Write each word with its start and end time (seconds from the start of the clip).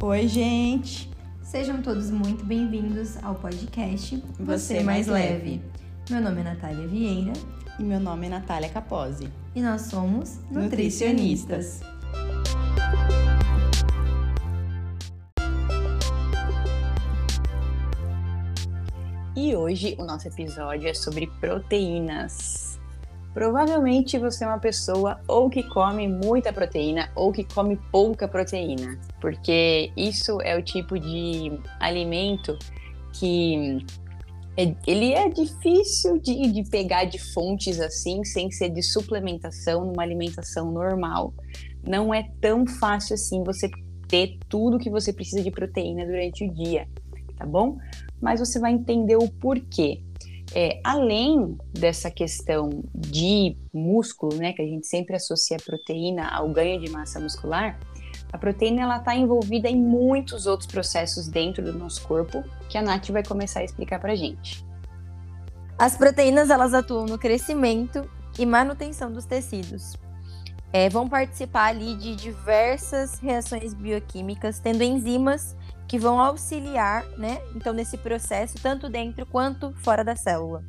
Oi, 0.00 0.28
gente! 0.28 1.10
Sejam 1.42 1.80
todos 1.80 2.10
muito 2.10 2.44
bem-vindos 2.44 3.16
ao 3.22 3.34
podcast 3.34 4.22
Você 4.38 4.80
Mais 4.80 5.06
Leve. 5.06 5.62
Meu 6.10 6.20
nome 6.20 6.40
é 6.40 6.44
Natália 6.44 6.86
Vieira 6.86 7.32
E 7.78 7.82
meu 7.82 7.98
nome 8.00 8.26
é 8.26 8.30
Natália 8.30 8.68
Capozzi. 8.68 9.28
e 9.54 9.62
nós 9.62 9.82
somos 9.82 10.38
Nutricionistas. 10.50 11.80
E 19.36 19.54
hoje 19.54 19.94
o 19.98 20.04
nosso 20.04 20.28
episódio 20.28 20.88
é 20.88 20.94
sobre 20.94 21.26
proteínas. 21.40 22.65
Provavelmente 23.36 24.18
você 24.18 24.44
é 24.44 24.46
uma 24.46 24.58
pessoa 24.58 25.20
ou 25.28 25.50
que 25.50 25.62
come 25.62 26.08
muita 26.08 26.54
proteína 26.54 27.10
ou 27.14 27.30
que 27.30 27.44
come 27.44 27.76
pouca 27.92 28.26
proteína, 28.26 28.98
porque 29.20 29.92
isso 29.94 30.40
é 30.40 30.56
o 30.56 30.62
tipo 30.62 30.98
de 30.98 31.52
alimento 31.78 32.58
que 33.12 33.84
é- 34.56 34.74
ele 34.86 35.12
é 35.12 35.28
difícil 35.28 36.18
de, 36.18 36.50
de 36.50 36.62
pegar 36.70 37.04
de 37.04 37.18
fontes 37.34 37.78
assim, 37.78 38.24
sem 38.24 38.50
ser 38.50 38.70
de 38.70 38.82
suplementação 38.82 39.84
numa 39.84 40.02
alimentação 40.02 40.72
normal. 40.72 41.34
Não 41.86 42.14
é 42.14 42.26
tão 42.40 42.66
fácil 42.66 43.12
assim 43.12 43.44
você 43.44 43.68
ter 44.08 44.38
tudo 44.48 44.78
que 44.78 44.88
você 44.88 45.12
precisa 45.12 45.42
de 45.42 45.50
proteína 45.50 46.06
durante 46.06 46.42
o 46.42 46.54
dia, 46.54 46.88
tá 47.36 47.44
bom? 47.44 47.76
Mas 48.18 48.40
você 48.40 48.58
vai 48.58 48.72
entender 48.72 49.16
o 49.16 49.28
porquê. 49.28 50.05
É, 50.54 50.80
além 50.84 51.58
dessa 51.72 52.10
questão 52.10 52.84
de 52.94 53.56
músculo, 53.72 54.36
né, 54.36 54.52
que 54.52 54.62
a 54.62 54.66
gente 54.66 54.86
sempre 54.86 55.16
associa 55.16 55.56
a 55.56 55.62
proteína 55.62 56.28
ao 56.28 56.48
ganho 56.48 56.80
de 56.80 56.90
massa 56.90 57.18
muscular, 57.18 57.78
a 58.32 58.38
proteína 58.38 58.82
ela 58.82 58.98
está 58.98 59.14
envolvida 59.14 59.68
em 59.68 59.76
muitos 59.76 60.46
outros 60.46 60.70
processos 60.70 61.28
dentro 61.28 61.64
do 61.64 61.72
nosso 61.72 62.06
corpo 62.06 62.42
que 62.68 62.78
a 62.78 62.82
Nath 62.82 63.08
vai 63.10 63.24
começar 63.24 63.60
a 63.60 63.64
explicar 63.64 64.00
pra 64.00 64.14
gente. 64.14 64.64
As 65.78 65.96
proteínas 65.96 66.48
elas 66.48 66.72
atuam 66.72 67.06
no 67.06 67.18
crescimento 67.18 68.08
e 68.38 68.46
manutenção 68.46 69.12
dos 69.12 69.26
tecidos. 69.26 69.94
É, 70.72 70.88
vão 70.88 71.08
participar 71.08 71.66
ali 71.66 71.96
de 71.96 72.16
diversas 72.16 73.18
reações 73.18 73.72
bioquímicas, 73.74 74.58
tendo 74.58 74.82
enzimas 74.82 75.56
que 75.88 75.98
vão 75.98 76.20
auxiliar, 76.20 77.04
né? 77.16 77.40
Então, 77.54 77.72
nesse 77.72 77.96
processo, 77.96 78.54
tanto 78.62 78.88
dentro 78.88 79.24
quanto 79.26 79.72
fora 79.82 80.02
da 80.04 80.16
célula. 80.16 80.64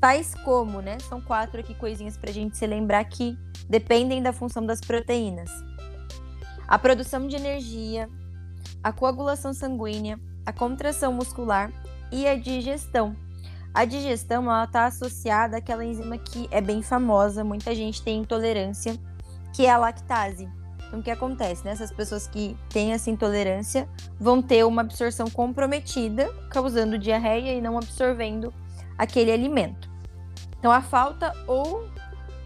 Tais 0.00 0.34
como, 0.34 0.80
né? 0.80 0.98
São 1.08 1.20
quatro 1.20 1.60
aqui 1.60 1.74
coisinhas 1.74 2.16
para 2.16 2.30
a 2.30 2.32
gente 2.32 2.56
se 2.56 2.66
lembrar 2.66 3.04
que 3.04 3.36
dependem 3.68 4.22
da 4.22 4.32
função 4.32 4.64
das 4.64 4.80
proteínas: 4.80 5.50
a 6.68 6.78
produção 6.78 7.26
de 7.26 7.36
energia, 7.36 8.08
a 8.82 8.92
coagulação 8.92 9.52
sanguínea, 9.52 10.20
a 10.44 10.52
contração 10.52 11.12
muscular 11.12 11.72
e 12.12 12.26
a 12.26 12.36
digestão. 12.36 13.16
A 13.74 13.84
digestão 13.84 14.46
está 14.62 14.86
associada 14.86 15.58
àquela 15.58 15.84
enzima 15.84 16.16
que 16.16 16.48
é 16.50 16.60
bem 16.60 16.80
famosa, 16.82 17.44
muita 17.44 17.74
gente 17.74 18.02
tem 18.02 18.20
intolerância, 18.20 18.96
que 19.52 19.66
é 19.66 19.70
a 19.70 19.76
lactase. 19.76 20.48
Então, 20.86 21.00
o 21.00 21.02
que 21.02 21.10
acontece? 21.10 21.64
Né? 21.64 21.72
Essas 21.72 21.90
pessoas 21.90 22.26
que 22.26 22.56
têm 22.70 22.92
essa 22.92 23.10
intolerância 23.10 23.88
vão 24.18 24.40
ter 24.40 24.64
uma 24.64 24.82
absorção 24.82 25.28
comprometida, 25.28 26.32
causando 26.50 26.98
diarreia 26.98 27.52
e 27.52 27.60
não 27.60 27.76
absorvendo 27.76 28.52
aquele 28.96 29.32
alimento. 29.32 29.90
Então, 30.58 30.70
a 30.72 30.80
falta 30.80 31.32
ou 31.46 31.88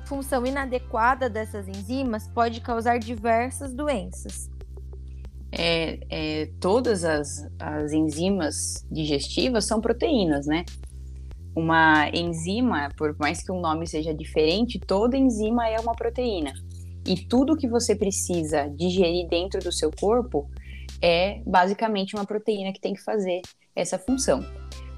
função 0.05 0.45
inadequada 0.45 1.31
dessas 1.31 1.69
enzimas 1.69 2.27
pode 2.27 2.61
causar 2.61 2.99
diversas 2.99 3.73
doenças. 3.73 4.51
É, 5.53 5.99
é, 6.09 6.47
todas 6.61 7.05
as, 7.05 7.49
as 7.59 7.93
enzimas 7.93 8.87
digestivas 8.91 9.67
são 9.67 9.81
proteínas, 9.81 10.47
né? 10.47 10.65
Uma 11.55 12.09
enzima, 12.11 12.89
por 12.97 13.17
mais 13.19 13.43
que 13.43 13.51
o 13.51 13.61
nome 13.61 13.87
seja 13.87 14.15
diferente, 14.15 14.79
toda 14.79 15.17
enzima 15.17 15.69
é 15.69 15.79
uma 15.79 15.95
proteína. 15.95 16.53
E 17.07 17.17
tudo 17.17 17.57
que 17.57 17.69
você 17.69 17.95
precisa 17.95 18.69
digerir 18.69 19.29
dentro 19.29 19.61
do 19.61 19.73
seu 19.73 19.91
corpo 19.91 20.49
é 21.01 21.41
basicamente 21.47 22.15
uma 22.15 22.27
proteína 22.27 22.73
que 22.73 22.81
tem 22.81 22.95
que 22.95 23.03
fazer 23.03 23.41
essa 23.75 23.99
função. 23.99 24.45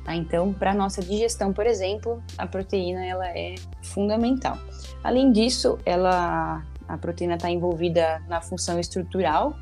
tá? 0.05 0.15
Então, 0.15 0.53
para 0.53 0.75
nossa 0.75 1.01
digestão, 1.01 1.53
por 1.53 1.67
exemplo, 1.67 2.23
a 2.37 2.47
proteína 2.47 3.05
ela 3.05 3.29
é 3.29 3.55
fundamental. 3.83 4.59
Além 5.03 5.31
disso, 5.31 5.79
ela, 5.87 6.65
a 6.89 6.99
proteína 6.99 7.35
está 7.35 7.51
envolvida 7.51 8.21
na 8.29 8.41
função 8.41 8.81
estrutural. 8.81 9.55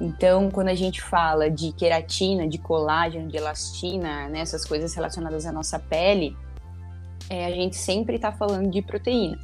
Então, 0.00 0.50
quando 0.50 0.68
a 0.68 0.74
gente 0.74 1.00
fala 1.00 1.48
de 1.48 1.72
queratina, 1.72 2.48
de 2.48 2.58
colágeno, 2.58 3.28
de 3.28 3.36
elastina, 3.36 4.28
né, 4.28 4.40
essas 4.40 4.64
coisas 4.64 4.92
relacionadas 4.94 5.46
à 5.46 5.52
nossa 5.52 5.78
pele, 5.78 6.36
é, 7.30 7.46
a 7.46 7.50
gente 7.50 7.76
sempre 7.76 8.16
está 8.16 8.32
falando 8.32 8.68
de 8.68 8.82
proteína. 8.82 9.38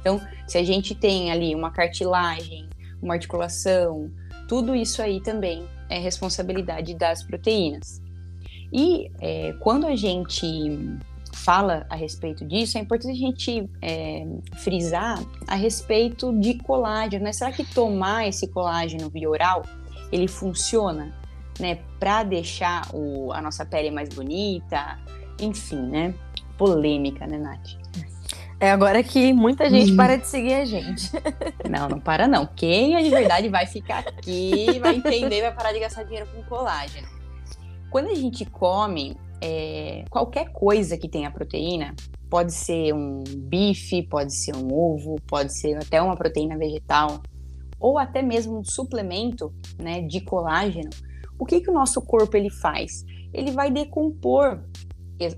Então, 0.00 0.20
se 0.46 0.58
a 0.58 0.64
gente 0.64 0.94
tem 0.94 1.30
ali 1.30 1.54
uma 1.54 1.70
cartilagem, 1.70 2.68
uma 3.02 3.14
articulação, 3.14 4.10
tudo 4.48 4.74
isso 4.74 5.00
aí 5.02 5.20
também 5.20 5.64
é 5.88 5.98
responsabilidade 5.98 6.94
das 6.94 7.22
proteínas. 7.22 8.00
E 8.72 9.10
é, 9.20 9.52
quando 9.60 9.86
a 9.86 9.96
gente 9.96 10.46
fala 11.32 11.86
a 11.88 11.96
respeito 11.96 12.44
disso, 12.44 12.78
é 12.78 12.80
importante 12.80 13.12
a 13.12 13.26
gente 13.26 13.68
é, 13.82 14.26
frisar 14.56 15.22
a 15.46 15.54
respeito 15.54 16.32
de 16.38 16.54
colágeno. 16.54 17.24
Né? 17.24 17.32
Será 17.32 17.52
que 17.52 17.64
tomar 17.64 18.28
esse 18.28 18.48
colágeno 18.48 19.08
via 19.10 19.28
oral 19.28 19.62
ele 20.12 20.26
funciona, 20.26 21.12
né, 21.58 21.78
para 21.98 22.24
deixar 22.24 22.88
o, 22.92 23.32
a 23.32 23.40
nossa 23.40 23.64
pele 23.64 23.90
mais 23.90 24.08
bonita? 24.08 24.98
Enfim, 25.40 25.82
né? 25.82 26.14
Polêmica, 26.58 27.26
né, 27.26 27.38
Nath? 27.38 27.79
É 28.60 28.70
agora 28.70 29.02
que 29.02 29.32
muita 29.32 29.70
gente 29.70 29.96
para 29.96 30.16
de 30.16 30.26
seguir 30.26 30.52
a 30.52 30.64
gente. 30.66 31.10
Não, 31.68 31.88
não 31.88 32.00
para 32.00 32.26
não. 32.26 32.46
Quem 32.46 32.96
é 32.96 33.02
de 33.02 33.08
verdade 33.08 33.48
vai 33.48 33.64
ficar 33.64 34.00
aqui, 34.00 34.78
vai 34.80 34.96
entender 34.96 35.40
vai 35.40 35.54
parar 35.54 35.72
de 35.72 35.78
gastar 35.78 36.02
dinheiro 36.02 36.26
com 36.34 36.42
colágeno. 36.42 37.06
Quando 37.90 38.08
a 38.08 38.14
gente 38.14 38.44
come 38.44 39.16
é, 39.40 40.04
qualquer 40.10 40.52
coisa 40.52 40.98
que 40.98 41.08
tenha 41.08 41.30
proteína, 41.30 41.94
pode 42.28 42.52
ser 42.52 42.92
um 42.92 43.22
bife, 43.24 44.02
pode 44.02 44.34
ser 44.34 44.54
um 44.54 44.72
ovo, 44.74 45.16
pode 45.26 45.56
ser 45.56 45.76
até 45.76 46.02
uma 46.02 46.16
proteína 46.16 46.58
vegetal, 46.58 47.22
ou 47.78 47.98
até 47.98 48.20
mesmo 48.20 48.58
um 48.58 48.64
suplemento 48.64 49.54
né, 49.78 50.02
de 50.02 50.20
colágeno, 50.20 50.90
o 51.38 51.46
que, 51.46 51.60
que 51.60 51.70
o 51.70 51.74
nosso 51.74 52.02
corpo 52.02 52.36
ele 52.36 52.50
faz? 52.50 53.04
Ele 53.32 53.50
vai 53.52 53.70
decompor 53.70 54.60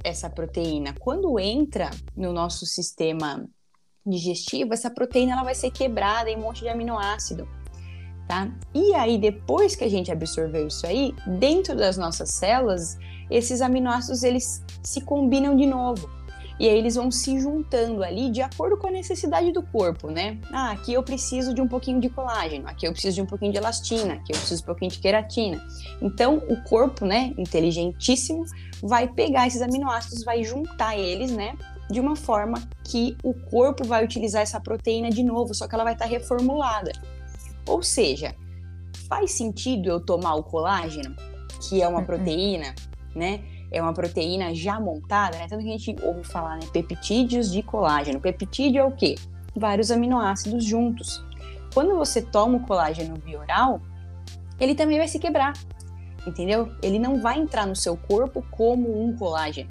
essa 0.05 0.29
proteína. 0.31 0.95
Quando 0.99 1.39
entra 1.39 1.91
no 2.17 2.33
nosso 2.33 2.67
sistema 2.67 3.49
digestivo, 4.05 4.75
essa 4.75 4.91
proteína 4.91 5.33
ela 5.33 5.45
vai 5.45 5.55
ser 5.55 5.71
quebrada 5.71 6.31
em 6.31 6.37
um 6.37 6.41
monte 6.41 6.61
de 6.61 6.69
aminoácido. 6.69 7.49
Tá? 8.29 8.51
E 8.73 8.95
aí, 8.95 9.19
depois 9.19 9.75
que 9.75 9.85
a 9.85 9.89
gente 9.89 10.11
absorveu 10.11 10.67
isso 10.67 10.87
aí, 10.87 11.13
dentro 11.39 11.77
das 11.77 11.97
nossas 11.97 12.31
células, 12.31 12.97
esses 13.31 13.61
aminoácidos 13.61 14.23
eles 14.23 14.65
se 14.83 15.01
combinam 15.01 15.57
de 15.57 15.67
novo. 15.67 16.09
E 16.63 16.69
aí 16.69 16.79
eles 16.79 16.95
vão 16.95 17.11
se 17.11 17.41
juntando 17.41 18.05
ali 18.05 18.31
de 18.31 18.41
acordo 18.41 18.77
com 18.77 18.87
a 18.87 18.91
necessidade 18.93 19.51
do 19.51 19.65
corpo, 19.65 20.09
né? 20.09 20.39
Ah, 20.53 20.71
aqui 20.71 20.93
eu 20.93 21.03
preciso 21.03 21.53
de 21.53 21.61
um 21.61 21.67
pouquinho 21.67 22.01
de 22.01 22.09
colágeno, 22.09 22.69
aqui 22.69 22.87
eu 22.87 22.93
preciso 22.93 23.17
de 23.17 23.23
um 23.23 23.27
pouquinho 23.27 23.51
de 23.51 23.59
elastina, 23.59 24.15
aqui 24.15 24.31
eu 24.33 24.37
preciso 24.37 24.61
de 24.61 24.63
um 24.63 24.67
pouquinho 24.67 24.91
de 24.93 25.01
queratina. 25.01 25.61
Então, 26.01 26.37
o 26.49 26.63
corpo, 26.63 27.05
né, 27.05 27.35
inteligentíssimo, 27.37 28.45
vai 28.81 29.09
pegar 29.09 29.49
esses 29.49 29.61
aminoácidos, 29.61 30.23
vai 30.23 30.45
juntar 30.45 30.97
eles, 30.97 31.33
né, 31.33 31.59
de 31.91 31.99
uma 31.99 32.15
forma 32.15 32.63
que 32.85 33.17
o 33.25 33.35
corpo 33.35 33.85
vai 33.85 34.05
utilizar 34.05 34.43
essa 34.43 34.61
proteína 34.61 35.11
de 35.11 35.25
novo, 35.25 35.53
só 35.57 35.67
que 35.67 35.75
ela 35.75 35.83
vai 35.83 35.95
estar 35.95 36.07
reformulada. 36.07 36.93
Ou 37.67 37.83
seja, 37.83 38.37
faz 39.09 39.33
sentido 39.33 39.89
eu 39.89 39.99
tomar 39.99 40.37
o 40.37 40.45
colágeno, 40.45 41.17
que 41.69 41.83
é 41.83 41.89
uma 41.89 41.99
Uhum. 41.99 42.05
proteína, 42.07 42.73
né? 43.17 43.41
É 43.73 43.81
uma 43.81 43.95
proteína 43.95 44.55
já 44.55 44.79
montada, 44.79 45.39
né? 45.39 45.47
Tanto 45.49 45.63
que 45.63 45.69
a 45.69 45.79
gente 45.79 45.97
ouve 46.03 46.23
falar, 46.25 46.57
né? 46.57 46.67
Peptídeos 46.73 47.51
de 47.51 47.63
colágeno. 47.63 48.21
Peptídeo 48.21 48.81
é 48.81 48.85
o 48.85 48.93
quê? 48.93 49.15
Vários 49.57 49.91
aminoácidos 49.91 50.65
juntos. 50.65 51.25
Quando 51.73 51.97
você 51.97 52.21
toma 52.21 52.59
o 52.59 52.67
colágeno 52.67 53.17
via 53.25 53.41
oral, 53.41 53.81
ele 54.61 54.75
também 54.75 54.99
vai 54.99 55.09
se 55.09 55.19
quebrar, 55.19 55.55
entendeu? 56.27 56.71
Ele 56.83 56.99
não 56.99 57.21
vai 57.21 57.39
entrar 57.39 57.67
no 57.67 57.75
seu 57.75 57.97
corpo 57.97 58.45
como 58.51 59.03
um 59.03 59.17
colágeno. 59.17 59.71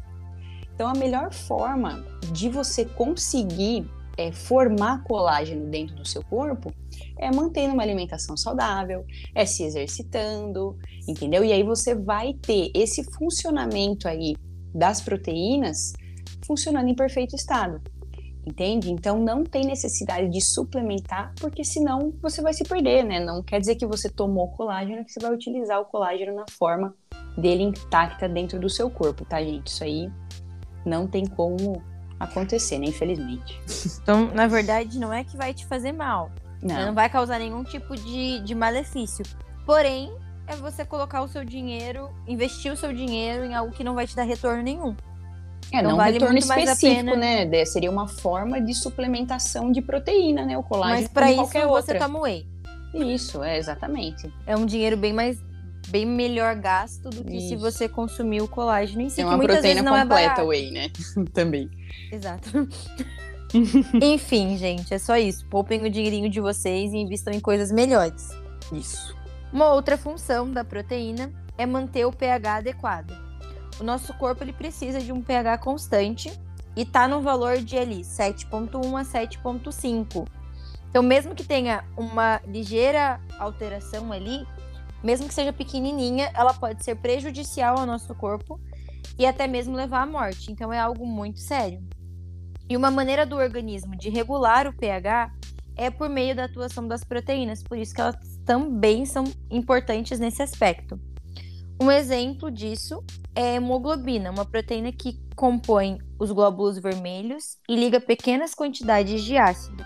Então, 0.73 0.89
a 0.89 0.93
melhor 0.93 1.31
forma 1.31 2.03
de 2.31 2.49
você 2.49 2.85
conseguir 2.85 3.87
é, 4.21 4.31
formar 4.31 5.03
colágeno 5.03 5.67
dentro 5.67 5.95
do 5.95 6.05
seu 6.05 6.23
corpo 6.23 6.73
é 7.17 7.33
mantendo 7.33 7.73
uma 7.73 7.83
alimentação 7.83 8.37
saudável, 8.37 9.05
é 9.33 9.45
se 9.45 9.63
exercitando, 9.63 10.77
entendeu? 11.07 11.43
E 11.43 11.51
aí 11.51 11.63
você 11.63 11.95
vai 11.95 12.33
ter 12.33 12.71
esse 12.73 13.03
funcionamento 13.03 14.07
aí 14.07 14.35
das 14.73 15.01
proteínas 15.01 15.93
funcionando 16.45 16.87
em 16.87 16.95
perfeito 16.95 17.35
estado. 17.35 17.81
Entende? 18.43 18.91
Então 18.91 19.19
não 19.19 19.43
tem 19.43 19.65
necessidade 19.65 20.27
de 20.27 20.41
suplementar, 20.41 21.31
porque 21.39 21.63
senão 21.63 22.11
você 22.19 22.41
vai 22.41 22.53
se 22.53 22.63
perder, 22.63 23.03
né? 23.03 23.19
Não 23.19 23.43
quer 23.43 23.59
dizer 23.59 23.75
que 23.75 23.85
você 23.85 24.09
tomou 24.09 24.47
colágeno 24.49 25.05
que 25.05 25.11
você 25.11 25.19
vai 25.19 25.31
utilizar 25.31 25.79
o 25.79 25.85
colágeno 25.85 26.33
na 26.33 26.45
forma 26.49 26.95
dele 27.37 27.61
intacta 27.63 28.27
dentro 28.27 28.59
do 28.59 28.67
seu 28.67 28.89
corpo, 28.89 29.23
tá, 29.25 29.43
gente? 29.43 29.67
Isso 29.67 29.83
aí 29.83 30.11
não 30.83 31.05
tem 31.05 31.23
como 31.23 31.83
acontecer, 32.23 32.77
né? 32.79 32.85
Infelizmente. 32.87 33.59
Então, 34.01 34.31
na 34.33 34.47
verdade, 34.47 34.99
não 34.99 35.11
é 35.13 35.23
que 35.23 35.35
vai 35.37 35.53
te 35.53 35.65
fazer 35.65 35.91
mal. 35.91 36.31
Não, 36.61 36.87
Não 36.87 36.93
vai 36.93 37.09
causar 37.09 37.39
nenhum 37.39 37.63
tipo 37.63 37.95
de, 37.95 38.39
de 38.41 38.53
malefício. 38.55 39.25
Porém, 39.65 40.11
é 40.47 40.55
você 40.55 40.83
colocar 40.85 41.21
o 41.21 41.27
seu 41.27 41.43
dinheiro, 41.45 42.09
investir 42.27 42.71
o 42.71 42.75
seu 42.77 42.91
dinheiro 42.93 43.45
em 43.45 43.53
algo 43.55 43.71
que 43.73 43.83
não 43.83 43.95
vai 43.95 44.05
te 44.07 44.15
dar 44.15 44.23
retorno 44.23 44.61
nenhum. 44.61 44.95
é, 45.71 45.81
não 45.81 45.91
não 45.91 45.97
vale 45.97 46.13
retorno 46.13 46.33
muito 46.33 46.47
mais 46.47 46.67
a 46.69 46.73
específico, 46.73 47.05
pena. 47.05 47.15
né? 47.15 47.45
De- 47.45 47.65
Seria 47.65 47.89
uma 47.89 48.07
forma 48.07 48.59
de 48.61 48.73
suplementação 48.73 49.71
de 49.71 49.81
proteína, 49.81 50.45
né? 50.45 50.57
O 50.57 50.63
colágeno 50.63 50.99
Mas 51.01 51.07
para 51.07 51.27
isso 51.31 51.41
qualquer 51.41 51.65
você 51.67 51.91
outra. 51.93 51.99
toma 51.99 52.19
whey. 52.21 52.45
Isso, 52.93 53.41
é 53.43 53.57
exatamente. 53.57 54.31
É 54.45 54.55
um 54.57 54.65
dinheiro 54.65 54.97
bem 54.97 55.13
mais 55.13 55.37
bem 55.89 56.05
melhor 56.05 56.55
gasto 56.55 57.09
do 57.09 57.23
que 57.23 57.39
se 57.39 57.53
Isso. 57.55 57.57
você 57.59 57.89
consumir 57.89 58.41
o 58.41 58.47
colágeno 58.47 59.01
em 59.01 59.09
si, 59.09 59.21
É 59.21 59.25
uma 59.25 59.37
proteína 59.37 59.81
é 59.81 59.83
completa, 59.83 60.07
barato. 60.07 60.45
whey, 60.47 60.71
né? 60.71 60.89
Também. 61.33 61.69
Exato. 62.11 62.67
Enfim, 64.01 64.57
gente, 64.57 64.93
é 64.93 64.97
só 64.97 65.17
isso. 65.17 65.45
Poupem 65.47 65.83
o 65.83 65.89
dinheirinho 65.89 66.29
de 66.29 66.39
vocês 66.39 66.93
e 66.93 66.97
invistam 66.97 67.33
em 67.33 67.39
coisas 67.39 67.71
melhores. 67.71 68.29
Isso. 68.71 69.15
Uma 69.51 69.73
outra 69.73 69.97
função 69.97 70.49
da 70.49 70.63
proteína 70.63 71.31
é 71.57 71.65
manter 71.65 72.05
o 72.05 72.11
pH 72.11 72.55
adequado. 72.57 73.11
O 73.79 73.83
nosso 73.83 74.13
corpo 74.13 74.43
ele 74.43 74.53
precisa 74.53 74.99
de 74.99 75.11
um 75.11 75.21
pH 75.21 75.57
constante 75.57 76.31
e 76.75 76.85
tá 76.85 77.07
no 77.07 77.21
valor 77.21 77.57
de 77.57 77.77
ali 77.77 78.01
7.1 78.01 78.99
a 78.99 79.03
7.5. 79.03 80.25
Então, 80.89 81.03
mesmo 81.03 81.33
que 81.33 81.43
tenha 81.43 81.83
uma 81.97 82.41
ligeira 82.45 83.19
alteração 83.39 84.11
ali, 84.11 84.45
mesmo 85.03 85.27
que 85.27 85.33
seja 85.33 85.51
pequenininha, 85.51 86.31
ela 86.33 86.53
pode 86.53 86.83
ser 86.83 86.95
prejudicial 86.95 87.79
ao 87.79 87.85
nosso 87.85 88.13
corpo 88.15 88.59
e 89.17 89.25
até 89.25 89.47
mesmo 89.47 89.75
levar 89.75 90.03
à 90.03 90.05
morte. 90.05 90.51
Então, 90.51 90.71
é 90.71 90.79
algo 90.79 91.05
muito 91.05 91.39
sério. 91.39 91.81
E 92.69 92.77
uma 92.77 92.89
maneira 92.89 93.25
do 93.25 93.35
organismo 93.35 93.97
de 93.97 94.09
regular 94.09 94.67
o 94.67 94.73
pH 94.73 95.31
é 95.75 95.89
por 95.89 96.09
meio 96.09 96.35
da 96.35 96.45
atuação 96.45 96.87
das 96.87 97.03
proteínas, 97.03 97.63
por 97.63 97.77
isso 97.77 97.93
que 97.93 98.01
elas 98.01 98.15
também 98.45 99.05
são 99.05 99.23
importantes 99.49 100.19
nesse 100.19 100.41
aspecto. 100.41 100.99
Um 101.81 101.89
exemplo 101.89 102.51
disso 102.51 103.03
é 103.35 103.41
a 103.41 103.55
hemoglobina, 103.55 104.29
uma 104.29 104.45
proteína 104.45 104.91
que 104.91 105.19
compõe 105.35 105.97
os 106.19 106.31
glóbulos 106.31 106.77
vermelhos 106.77 107.57
e 107.67 107.75
liga 107.75 107.99
pequenas 107.99 108.53
quantidades 108.53 109.23
de 109.23 109.35
ácido, 109.37 109.83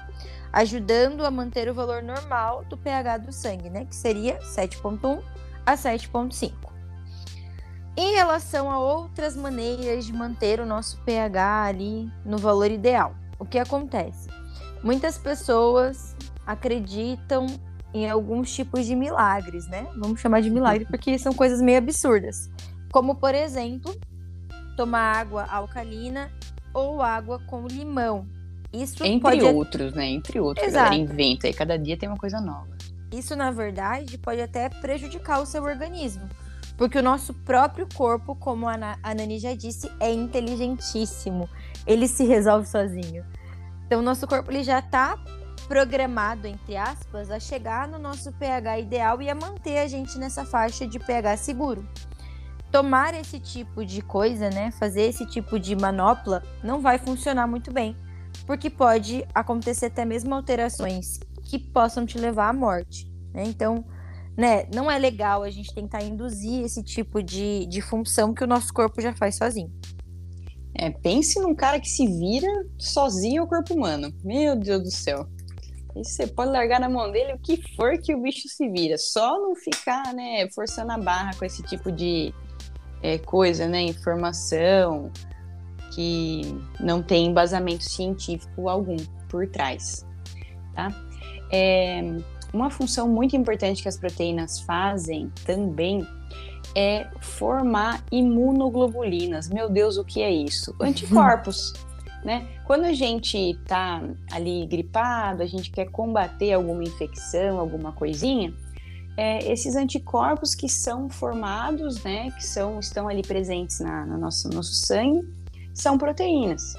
ajudando 0.56 1.26
a 1.26 1.30
manter 1.30 1.70
o 1.70 1.74
valor 1.74 2.02
normal 2.02 2.64
do 2.70 2.78
pH 2.78 3.18
do 3.18 3.34
sangue, 3.34 3.70
né, 3.70 3.84
que 3.84 3.94
seria 3.94 4.40
7.1 4.40 5.22
a 5.66 5.76
7.5. 5.76 6.54
Em 7.98 8.14
relação 8.14 8.72
a 8.72 8.80
outras 8.80 9.36
maneiras 9.36 10.06
de 10.06 10.14
manter 10.14 10.62
o 10.62 10.66
nosso 10.66 10.98
pH 11.04 11.66
ali 11.66 12.10
no 12.24 12.38
valor 12.38 12.72
ideal, 12.72 13.14
o 13.38 13.44
que 13.46 13.60
acontece? 13.60 14.30
Muitas 14.82 15.18
pessoas 15.18 16.16
acreditam 16.48 17.48
em 17.94 18.10
alguns 18.10 18.54
tipos 18.54 18.86
de 18.86 18.96
milagres, 18.96 19.68
né? 19.68 19.86
Vamos 19.98 20.22
chamar 20.22 20.42
de 20.42 20.50
milagre 20.50 20.86
porque 20.86 21.20
são 21.20 21.34
coisas 21.34 21.60
meio 21.60 21.80
absurdas. 21.80 22.50
Como, 22.94 23.16
por 23.16 23.36
exemplo, 23.36 23.94
tomar 24.78 25.18
água 25.18 25.44
alcalina 25.50 26.32
ou 26.74 27.02
água 27.02 27.40
com 27.40 27.68
limão. 27.68 28.26
Isso 28.76 29.06
Entre 29.06 29.20
pode 29.20 29.44
outros, 29.44 29.94
né? 29.94 30.06
Entre 30.06 30.40
outros. 30.40 30.68
Exato. 30.68 30.88
A 30.88 30.90
galera 30.90 31.02
inventa 31.02 31.48
aí, 31.48 31.54
cada 31.54 31.78
dia 31.78 31.98
tem 31.98 32.10
uma 32.10 32.18
coisa 32.18 32.42
nova. 32.42 32.68
Isso, 33.12 33.36
na 33.36 33.52
verdade, 33.52 34.18
pode 34.18 34.42
até 34.42 34.68
prejudicar 34.68 35.42
o 35.42 35.46
seu 35.46 35.64
organismo. 35.64 36.28
Porque 36.78 37.00
o 37.00 37.04
nosso 37.04 37.34
próprio 37.34 37.88
corpo, 37.94 38.36
como 38.36 38.68
a 38.68 38.78
Nani 38.78 39.40
já 39.40 39.56
disse, 39.56 39.90
é 40.00 40.12
inteligentíssimo. 40.12 41.50
Ele 41.88 42.08
se 42.08 42.26
resolve 42.26 42.68
sozinho. 42.68 43.24
Então, 43.86 44.00
o 44.00 44.04
nosso 44.04 44.28
corpo 44.28 44.52
ele 44.52 44.64
já 44.64 44.80
está 44.80 45.18
programado, 45.68 46.48
entre 46.48 46.76
aspas, 46.76 47.32
a 47.32 47.40
chegar 47.40 47.88
no 47.88 47.98
nosso 47.98 48.32
pH 48.34 48.80
ideal 48.80 49.22
e 49.22 49.30
a 49.30 49.36
manter 49.36 49.80
a 49.80 49.88
gente 49.88 50.18
nessa 50.18 50.44
faixa 50.44 50.86
de 50.86 51.00
pH 51.00 51.38
seguro. 51.38 51.88
Tomar 52.72 53.14
esse 53.14 53.40
tipo 53.40 53.86
de 53.86 54.02
coisa, 54.02 54.50
né, 54.50 54.72
fazer 54.72 55.04
esse 55.04 55.26
tipo 55.26 55.60
de 55.60 55.76
manopla, 55.76 56.44
não 56.64 56.82
vai 56.82 56.98
funcionar 56.98 57.48
muito 57.48 57.72
bem, 57.72 57.96
porque 58.46 58.70
pode 58.70 59.26
acontecer 59.34 59.88
até 59.88 60.06
mesmo 60.06 60.34
alterações 60.34 61.20
que 61.44 61.60
possam 61.60 62.06
te 62.06 62.18
levar 62.18 62.50
à 62.50 62.54
morte. 62.54 63.12
né? 63.34 63.44
Então, 63.46 63.84
né, 64.38 64.66
não 64.74 64.90
é 64.90 64.98
legal 64.98 65.44
a 65.44 65.50
gente 65.50 65.74
tentar 65.74 66.04
induzir 66.04 66.64
esse 66.64 66.84
tipo 66.84 67.24
de, 67.24 67.66
de 67.68 67.82
função 67.82 68.34
que 68.34 68.44
o 68.44 68.48
nosso 68.48 68.74
corpo 68.74 69.02
já 69.02 69.14
faz 69.14 69.38
sozinho. 69.38 69.72
É, 70.78 70.90
pense 70.90 71.40
num 71.40 71.56
cara 71.56 71.80
que 71.80 71.88
se 71.88 72.06
vira 72.06 72.48
sozinho 72.78 73.44
ao 73.44 73.48
corpo 73.48 73.74
humano. 73.74 74.14
Meu 74.24 74.58
Deus 74.58 74.84
do 74.84 74.92
céu. 74.92 75.26
Aí 75.96 76.04
você 76.04 76.28
pode 76.28 76.52
largar 76.52 76.82
na 76.82 76.90
mão 76.90 77.10
dele 77.10 77.34
o 77.34 77.40
que 77.40 77.62
for 77.76 77.98
que 77.98 78.14
o 78.14 78.22
bicho 78.22 78.50
se 78.50 78.70
vira. 78.70 78.98
Só 78.98 79.40
não 79.40 79.56
ficar, 79.56 80.14
né, 80.14 80.50
forçando 80.54 80.92
a 80.92 80.98
barra 80.98 81.34
com 81.36 81.46
esse 81.46 81.64
tipo 81.64 81.90
de 81.90 82.34
é, 83.02 83.18
coisa, 83.18 83.68
né? 83.68 83.84
Informação 83.84 85.12
que 85.96 86.42
não 86.78 87.02
tem 87.02 87.28
embasamento 87.28 87.86
científico 87.86 88.68
algum 88.68 88.98
por 89.30 89.48
trás, 89.48 90.06
tá? 90.76 90.94
É, 91.50 92.02
uma 92.54 92.70
função 92.70 93.08
muito 93.08 93.36
importante 93.36 93.82
que 93.82 93.88
as 93.88 93.98
proteínas 93.98 94.60
fazem 94.60 95.32
também 95.46 96.06
é 96.76 97.08
formar 97.22 98.04
imunoglobulinas. 98.12 99.48
Meu 99.48 99.70
Deus, 99.70 99.98
o 99.98 100.04
que 100.04 100.22
é 100.22 100.30
isso? 100.30 100.76
Anticorpos, 100.82 101.74
né? 102.24 102.46
Quando 102.66 102.84
a 102.84 102.94
gente 102.94 103.58
tá 103.66 104.02
ali 104.32 104.66
gripado, 104.66 105.44
a 105.44 105.46
gente 105.46 105.72
quer 105.72 105.86
combater 105.92 106.52
alguma 106.52 106.84
infecção, 106.84 107.58
alguma 107.58 107.94
coisinha, 107.94 108.54
é, 109.16 109.50
esses 109.50 109.78
anticorpos 109.78 110.54
que 110.54 110.68
são 110.68 111.10
formados, 111.10 112.04
né, 112.04 112.32
que 112.32 112.46
são, 112.46 112.80
estão 112.80 113.08
ali 113.08 113.22
presentes 113.22 113.80
na, 113.80 114.06
no 114.06 114.18
nosso, 114.18 114.50
nosso 114.50 114.74
sangue, 114.74 115.26
são 115.76 115.98
proteínas, 115.98 116.74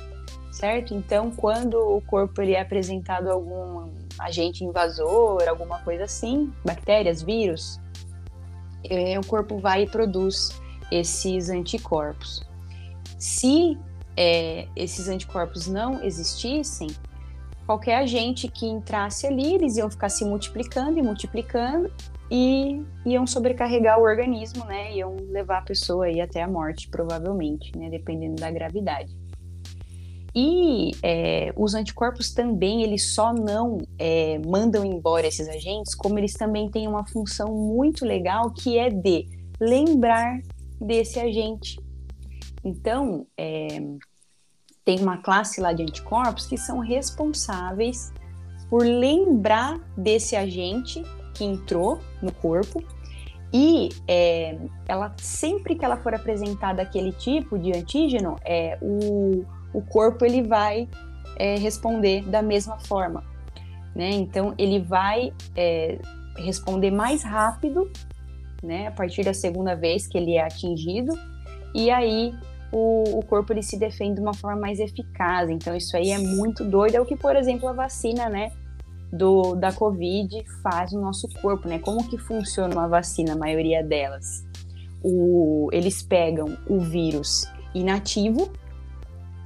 certo? 0.50 0.94
Então, 0.94 1.30
quando 1.30 1.78
o 1.78 2.00
corpo 2.00 2.40
ele 2.40 2.54
é 2.54 2.60
apresentado 2.60 3.30
algum 3.30 3.90
agente 4.18 4.64
invasor, 4.64 5.46
alguma 5.46 5.78
coisa 5.80 6.04
assim, 6.04 6.52
bactérias, 6.64 7.22
vírus, 7.22 7.78
é, 8.88 9.18
o 9.18 9.26
corpo 9.26 9.58
vai 9.58 9.82
e 9.82 9.86
produz 9.86 10.50
esses 10.90 11.50
anticorpos. 11.50 12.42
Se 13.18 13.78
é, 14.16 14.66
esses 14.74 15.08
anticorpos 15.08 15.66
não 15.66 16.02
existissem, 16.02 16.88
qualquer 17.66 17.96
agente 17.96 18.48
que 18.48 18.64
entrasse 18.64 19.26
ali, 19.26 19.54
eles 19.54 19.76
iam 19.76 19.90
ficar 19.90 20.08
se 20.08 20.24
multiplicando 20.24 20.98
e 20.98 21.02
multiplicando 21.02 21.92
e 22.30 22.82
iam 23.04 23.26
sobrecarregar 23.26 23.98
o 24.00 24.02
organismo, 24.02 24.64
né? 24.64 24.94
Iam 24.94 25.16
levar 25.30 25.58
a 25.58 25.62
pessoa 25.62 26.06
aí 26.06 26.20
até 26.20 26.42
a 26.42 26.48
morte, 26.48 26.88
provavelmente, 26.88 27.76
né? 27.76 27.88
Dependendo 27.88 28.36
da 28.36 28.50
gravidade. 28.50 29.16
E 30.34 30.90
é, 31.02 31.50
os 31.56 31.74
anticorpos 31.74 32.34
também, 32.34 32.82
eles 32.82 33.14
só 33.14 33.32
não 33.32 33.78
é, 33.98 34.38
mandam 34.46 34.84
embora 34.84 35.26
esses 35.26 35.48
agentes, 35.48 35.94
como 35.94 36.18
eles 36.18 36.34
também 36.34 36.70
têm 36.70 36.86
uma 36.86 37.06
função 37.06 37.54
muito 37.54 38.04
legal 38.04 38.50
que 38.50 38.76
é 38.76 38.90
de 38.90 39.26
lembrar 39.58 40.42
desse 40.78 41.18
agente. 41.18 41.80
Então, 42.62 43.26
é, 43.38 43.80
tem 44.84 45.00
uma 45.00 45.16
classe 45.16 45.58
lá 45.60 45.72
de 45.72 45.82
anticorpos 45.82 46.46
que 46.46 46.58
são 46.58 46.80
responsáveis 46.80 48.12
por 48.68 48.82
lembrar 48.84 49.78
desse 49.96 50.36
agente 50.36 51.02
que 51.36 51.44
entrou 51.44 52.00
no 52.22 52.32
corpo 52.32 52.82
e 53.52 53.90
é, 54.08 54.58
ela 54.86 55.14
sempre 55.18 55.76
que 55.76 55.84
ela 55.84 55.96
for 55.96 56.14
apresentada 56.14 56.82
aquele 56.82 57.12
tipo 57.12 57.58
de 57.58 57.72
antígeno, 57.72 58.36
é, 58.44 58.76
o, 58.82 59.44
o 59.72 59.82
corpo 59.82 60.24
ele 60.24 60.42
vai 60.42 60.88
é, 61.36 61.56
responder 61.56 62.22
da 62.24 62.42
mesma 62.42 62.78
forma, 62.78 63.24
né? 63.94 64.10
Então 64.10 64.54
ele 64.58 64.80
vai 64.80 65.32
é, 65.54 65.98
responder 66.36 66.90
mais 66.90 67.22
rápido, 67.22 67.90
né? 68.62 68.88
A 68.88 68.90
partir 68.90 69.24
da 69.24 69.32
segunda 69.32 69.74
vez 69.74 70.06
que 70.06 70.18
ele 70.18 70.34
é 70.34 70.42
atingido 70.42 71.12
e 71.74 71.90
aí 71.90 72.34
o, 72.72 73.18
o 73.18 73.24
corpo 73.24 73.52
ele 73.52 73.62
se 73.62 73.78
defende 73.78 74.16
de 74.16 74.20
uma 74.20 74.34
forma 74.34 74.60
mais 74.60 74.80
eficaz. 74.80 75.48
Então 75.48 75.74
isso 75.74 75.96
aí 75.96 76.10
é 76.10 76.18
muito 76.18 76.64
doido. 76.64 76.96
É 76.96 77.00
o 77.00 77.06
que, 77.06 77.16
por 77.16 77.36
exemplo, 77.36 77.68
a 77.68 77.72
vacina, 77.72 78.28
né? 78.28 78.50
Do, 79.16 79.54
da 79.54 79.72
Covid 79.72 80.44
faz 80.62 80.92
no 80.92 81.00
nosso 81.00 81.28
corpo, 81.40 81.68
né? 81.68 81.78
Como 81.78 82.08
que 82.08 82.18
funciona 82.18 82.74
uma 82.74 82.88
vacina, 82.88 83.32
a 83.32 83.36
maioria 83.36 83.82
delas? 83.82 84.44
O, 85.02 85.68
eles 85.72 86.02
pegam 86.02 86.56
o 86.68 86.80
vírus 86.80 87.46
inativo, 87.74 88.50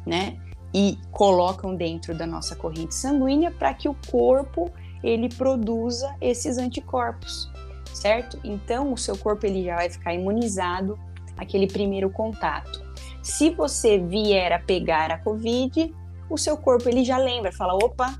né? 0.07 0.39
e 0.73 0.99
colocam 1.11 1.75
dentro 1.75 2.15
da 2.15 2.27
nossa 2.27 2.55
corrente 2.55 2.95
sanguínea 2.95 3.50
para 3.50 3.75
que 3.75 3.89
o 3.89 3.97
corpo 4.11 4.71
ele 5.03 5.29
produza 5.29 6.15
esses 6.21 6.59
anticorpos, 6.59 7.50
certo? 7.93 8.39
Então 8.45 8.93
o 8.93 8.99
seu 8.99 9.17
corpo 9.17 9.47
ele 9.47 9.65
já 9.65 9.77
vai 9.77 9.91
ficar 9.91 10.15
imunizado 10.15 10.99
aquele 11.37 11.67
primeiro 11.67 12.11
contato. 12.11 12.85
Se 13.23 13.50
você 13.50 13.99
vier 13.99 14.53
a 14.53 14.59
pegar 14.59 15.11
a 15.11 15.19
COVID, 15.19 15.95
o 16.29 16.39
seu 16.39 16.57
corpo 16.57 16.89
ele 16.89 17.05
já 17.05 17.19
lembra, 17.19 17.53
fala, 17.53 17.75
opa, 17.75 18.19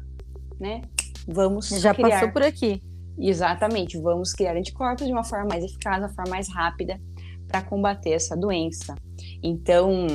né? 0.59 0.83
Vamos 1.27 1.69
já 1.69 1.95
criar. 1.95 2.11
passou 2.11 2.33
por 2.33 2.43
aqui. 2.43 2.83
Exatamente, 3.19 3.99
vamos 3.99 4.33
criar 4.33 4.57
anticorpos 4.57 5.07
de 5.07 5.13
uma 5.13 5.25
forma 5.25 5.47
mais 5.49 5.65
eficaz, 5.65 5.99
uma 5.99 6.09
forma 6.09 6.31
mais 6.31 6.49
rápida 6.49 6.99
para 7.47 7.63
combater 7.63 8.11
essa 8.11 8.37
doença. 8.37 8.95
Então, 9.43 10.07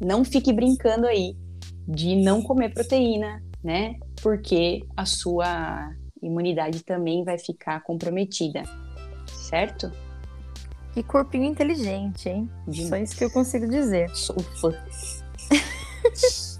não 0.00 0.24
fique 0.24 0.52
brincando 0.52 1.06
aí 1.06 1.36
de 1.86 2.16
não 2.16 2.42
comer 2.42 2.72
proteína, 2.72 3.42
né? 3.62 3.94
Porque 4.22 4.84
a 4.96 5.04
sua 5.04 5.90
imunidade 6.22 6.82
também 6.82 7.22
vai 7.24 7.38
ficar 7.38 7.82
comprometida, 7.82 8.62
certo? 9.26 9.92
Que 10.92 11.02
corpinho 11.02 11.44
inteligente, 11.44 12.28
hein? 12.28 12.50
Só 12.88 12.96
isso 12.96 13.16
que 13.16 13.24
eu 13.24 13.30
consigo 13.30 13.68
dizer. 13.68 14.10
Sou 14.16 14.38
fã. 14.40 14.72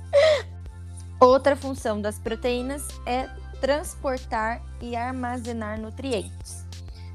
Outra 1.20 1.56
função 1.56 2.00
das 2.00 2.18
proteínas 2.20 2.86
é 3.04 3.28
transportar 3.60 4.62
e 4.80 4.96
armazenar 4.96 5.80
nutrientes. 5.80 6.66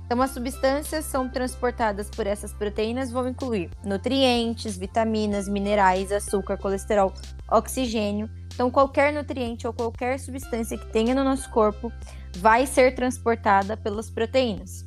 Então, 0.05 0.21
as 0.21 0.31
substâncias 0.31 1.05
são 1.05 1.27
transportadas 1.29 2.09
por 2.09 2.27
essas 2.27 2.53
proteínas 2.53 3.12
vão 3.12 3.27
incluir 3.27 3.71
nutrientes, 3.83 4.77
vitaminas, 4.77 5.47
minerais, 5.47 6.12
açúcar, 6.12 6.57
colesterol, 6.57 7.13
oxigênio. 7.50 8.29
Então, 8.53 8.69
qualquer 8.69 9.12
nutriente 9.12 9.65
ou 9.65 9.73
qualquer 9.73 10.19
substância 10.19 10.77
que 10.77 10.91
tenha 10.91 11.15
no 11.15 11.23
nosso 11.23 11.50
corpo 11.50 11.91
vai 12.38 12.67
ser 12.67 12.93
transportada 12.93 13.75
pelas 13.75 14.09
proteínas. 14.09 14.85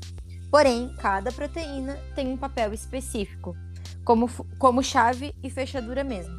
Porém, 0.50 0.94
cada 0.98 1.32
proteína 1.32 1.98
tem 2.14 2.28
um 2.28 2.36
papel 2.36 2.72
específico, 2.72 3.56
como, 4.04 4.30
como 4.58 4.82
chave 4.82 5.34
e 5.42 5.50
fechadura 5.50 6.04
mesmo. 6.04 6.38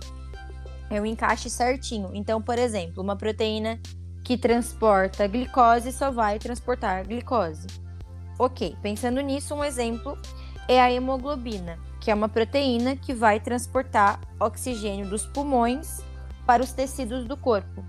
É 0.90 1.02
um 1.02 1.06
encaixe 1.06 1.50
certinho. 1.50 2.12
Então, 2.14 2.42
por 2.42 2.58
exemplo, 2.58 3.04
uma 3.04 3.18
proteína 3.18 3.80
que 4.28 4.38
transporta 4.38 5.26
glicose 5.26 5.90
só 5.94 6.12
vai 6.12 6.38
transportar 6.38 7.08
glicose. 7.08 7.66
Ok, 8.38 8.76
pensando 8.82 9.22
nisso, 9.22 9.56
um 9.56 9.64
exemplo 9.64 10.18
é 10.68 10.82
a 10.82 10.92
hemoglobina, 10.92 11.80
que 12.02 12.12
é 12.12 12.14
uma 12.14 12.28
proteína 12.28 12.98
que 12.98 13.14
vai 13.14 13.40
transportar 13.40 14.20
oxigênio 14.38 15.10
dos 15.10 15.26
pulmões 15.26 16.02
para 16.46 16.62
os 16.62 16.74
tecidos 16.74 17.26
do 17.26 17.38
corpo. 17.38 17.86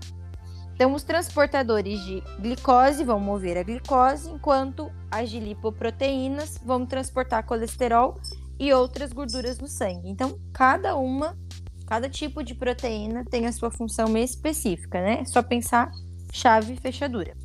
Então, 0.73 0.93
os 0.93 1.03
transportadores 1.03 1.99
de 2.05 2.23
glicose 2.39 3.03
vão 3.03 3.19
mover 3.19 3.57
a 3.57 3.63
glicose, 3.63 4.31
enquanto 4.31 4.89
as 5.11 5.29
de 5.29 5.41
lipoproteínas 5.41 6.57
vão 6.63 6.85
transportar 6.85 7.45
colesterol 7.45 8.17
e 8.57 8.71
outras 8.71 9.11
gorduras 9.11 9.59
no 9.59 9.67
sangue. 9.67 10.09
Então, 10.09 10.39
cada 10.53 10.95
uma, 10.95 11.37
cada 11.85 12.07
tipo 12.07 12.41
de 12.41 12.55
proteína 12.55 13.25
tem 13.25 13.45
a 13.45 13.51
sua 13.51 13.69
função 13.69 14.17
específica, 14.17 15.01
né? 15.01 15.19
É 15.19 15.25
só 15.25 15.43
pensar 15.43 15.91
chave 16.31 16.73
e 16.73 16.77
fechadura. 16.77 17.35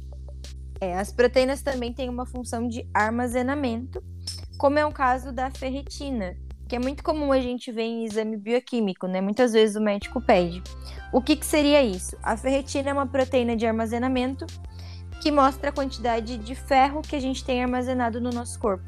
É, 0.81 0.99
as 0.99 1.13
proteínas 1.13 1.63
também 1.63 1.93
têm 1.93 2.09
uma 2.09 2.27
função 2.27 2.69
de 2.69 2.89
armazenamento, 2.93 4.03
como 4.59 4.79
é 4.79 4.85
o 4.85 4.93
caso 4.93 5.33
da 5.33 5.51
ferritina, 5.51 6.37
que 6.69 6.77
é 6.77 6.79
muito 6.79 7.03
comum 7.03 7.33
a 7.33 7.41
gente 7.41 7.71
ver 7.71 7.83
em 7.83 8.05
exame 8.05 8.37
bioquímico, 8.37 9.07
né? 9.07 9.21
Muitas 9.21 9.53
vezes 9.53 9.77
o 9.77 9.81
médico 9.81 10.21
pede. 10.21 10.63
O 11.13 11.21
que, 11.21 11.37
que 11.37 11.47
seria 11.47 11.83
isso? 11.83 12.17
A 12.23 12.37
ferritina 12.37 12.91
é 12.91 12.93
uma 12.93 13.07
proteína 13.07 13.57
de 13.57 13.67
armazenamento 13.67 14.47
que 15.21 15.31
mostra 15.31 15.71
a 15.71 15.73
quantidade 15.73 16.37
de 16.37 16.55
ferro 16.55 17.03
que 17.03 17.17
a 17.17 17.21
gente 17.21 17.45
tem 17.45 17.63
armazenado 17.63 18.21
no 18.21 18.31
nosso 18.31 18.59
corpo. 18.59 18.85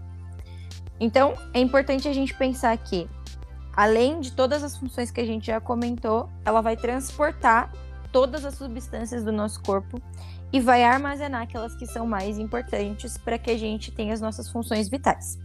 Então, 0.98 1.34
é 1.52 1.60
importante 1.60 2.08
a 2.08 2.12
gente 2.12 2.34
pensar 2.34 2.76
que, 2.78 3.08
além 3.74 4.20
de 4.20 4.32
todas 4.32 4.62
as 4.62 4.76
funções 4.76 5.10
que 5.10 5.20
a 5.20 5.26
gente 5.26 5.46
já 5.46 5.60
comentou, 5.60 6.28
ela 6.44 6.60
vai 6.60 6.76
transportar 6.76 7.70
todas 8.16 8.46
as 8.46 8.54
substâncias 8.54 9.22
do 9.22 9.30
nosso 9.30 9.60
corpo 9.62 10.00
e 10.50 10.58
vai 10.58 10.82
armazenar 10.82 11.42
aquelas 11.42 11.74
que 11.74 11.84
são 11.84 12.06
mais 12.06 12.38
importantes 12.38 13.18
para 13.18 13.38
que 13.38 13.50
a 13.50 13.58
gente 13.58 13.92
tenha 13.92 14.14
as 14.14 14.22
nossas 14.22 14.48
funções 14.48 14.88
vitais. 14.88 15.38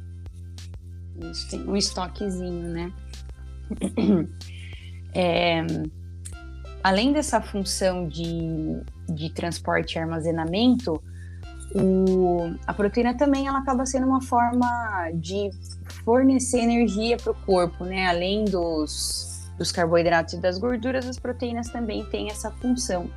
Isso, 1.20 1.50
tem 1.50 1.68
um 1.68 1.75
estoquezinho, 1.75 2.70
né? 2.70 2.94
É, 5.13 5.60
além 6.82 7.12
dessa 7.12 7.42
função 7.42 8.08
de, 8.08 8.82
de 9.10 9.30
transporte 9.34 9.96
e 9.96 10.00
armazenamento, 10.00 11.04
o, 11.75 12.56
a 12.66 12.74
proteína 12.74 13.13
também 13.18 13.46
ela 13.46 13.60
acaba 13.60 13.86
sendo 13.86 14.08
uma 14.08 14.22
forma 14.22 15.12
de 15.16 15.50
fornecer 16.06 16.60
energia 16.60 17.18
para 17.18 17.34
o 17.34 17.36
corpo, 17.36 17.84
né? 17.84 18.08
Além 18.08 18.46
dos, 18.46 19.31
dos 19.58 19.72
carboidratos 19.72 20.34
e 20.34 20.38
das 20.38 20.58
gorduras, 20.58 21.08
as 21.08 21.20
proteínas 21.20 21.70
também 21.70 22.05
têm 22.05 22.29
essa 22.29 22.51
função. 22.51 23.10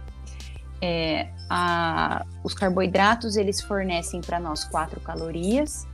É, 0.81 1.29
a, 1.49 2.27
os 2.43 2.53
carboidratos 2.53 3.37
eles 3.37 3.61
fornecem 3.61 4.21
para 4.21 4.39
nós 4.39 4.65
4 4.65 5.01
calorias 5.01 5.87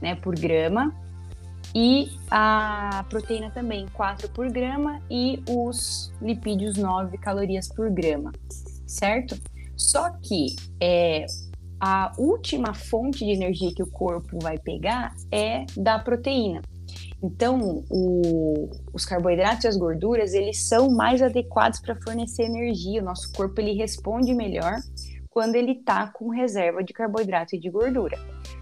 né, 0.00 0.16
por 0.16 0.34
grama 0.34 0.92
e 1.74 2.10
a 2.30 3.04
proteína 3.08 3.50
também 3.50 3.86
4 3.92 4.28
por 4.30 4.50
grama 4.50 5.00
e 5.10 5.42
os 5.48 6.12
lipídios 6.20 6.76
9 6.76 7.16
calorias 7.18 7.68
por 7.68 7.90
grama, 7.90 8.32
certo? 8.86 9.38
Só 9.76 10.10
que 10.20 10.56
é, 10.80 11.24
a 11.80 12.12
última 12.18 12.74
fonte 12.74 13.24
de 13.24 13.30
energia 13.32 13.72
que 13.74 13.82
o 13.82 13.90
corpo 13.90 14.38
vai 14.40 14.58
pegar 14.58 15.14
é 15.30 15.64
da 15.76 15.98
proteína. 15.98 16.62
Então, 17.22 17.84
o, 17.88 18.68
os 18.92 19.04
carboidratos 19.04 19.64
e 19.64 19.68
as 19.68 19.76
gorduras, 19.76 20.34
eles 20.34 20.66
são 20.66 20.90
mais 20.90 21.22
adequados 21.22 21.80
para 21.80 21.94
fornecer 21.94 22.44
energia. 22.44 23.00
O 23.00 23.04
nosso 23.04 23.30
corpo 23.32 23.60
ele 23.60 23.74
responde 23.74 24.34
melhor 24.34 24.78
quando 25.30 25.54
ele 25.54 25.72
está 25.72 26.08
com 26.08 26.30
reserva 26.30 26.82
de 26.82 26.92
carboidrato 26.92 27.54
e 27.54 27.60
de 27.60 27.70
gordura, 27.70 28.18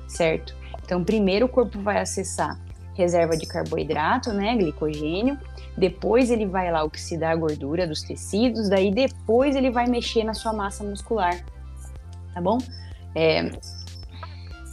certo? 0.07 0.55
Então, 0.85 1.03
primeiro 1.03 1.47
o 1.47 1.49
corpo 1.49 1.81
vai 1.81 2.01
acessar 2.01 2.61
reserva 2.95 3.37
de 3.37 3.47
carboidrato, 3.47 4.33
né, 4.33 4.55
glicogênio. 4.57 5.39
Depois 5.77 6.31
ele 6.31 6.47
vai 6.47 6.71
lá 6.71 6.85
oxidar 6.85 7.33
a 7.33 7.37
gordura 7.37 7.87
dos 7.87 8.03
tecidos, 8.03 8.69
daí 8.69 8.93
depois 8.93 9.57
ele 9.57 9.71
vai 9.71 9.87
mexer 9.87 10.23
na 10.23 10.35
sua 10.35 10.53
massa 10.53 10.85
muscular, 10.85 11.43
tá 12.35 12.41
bom? 12.41 12.59
É, 13.15 13.51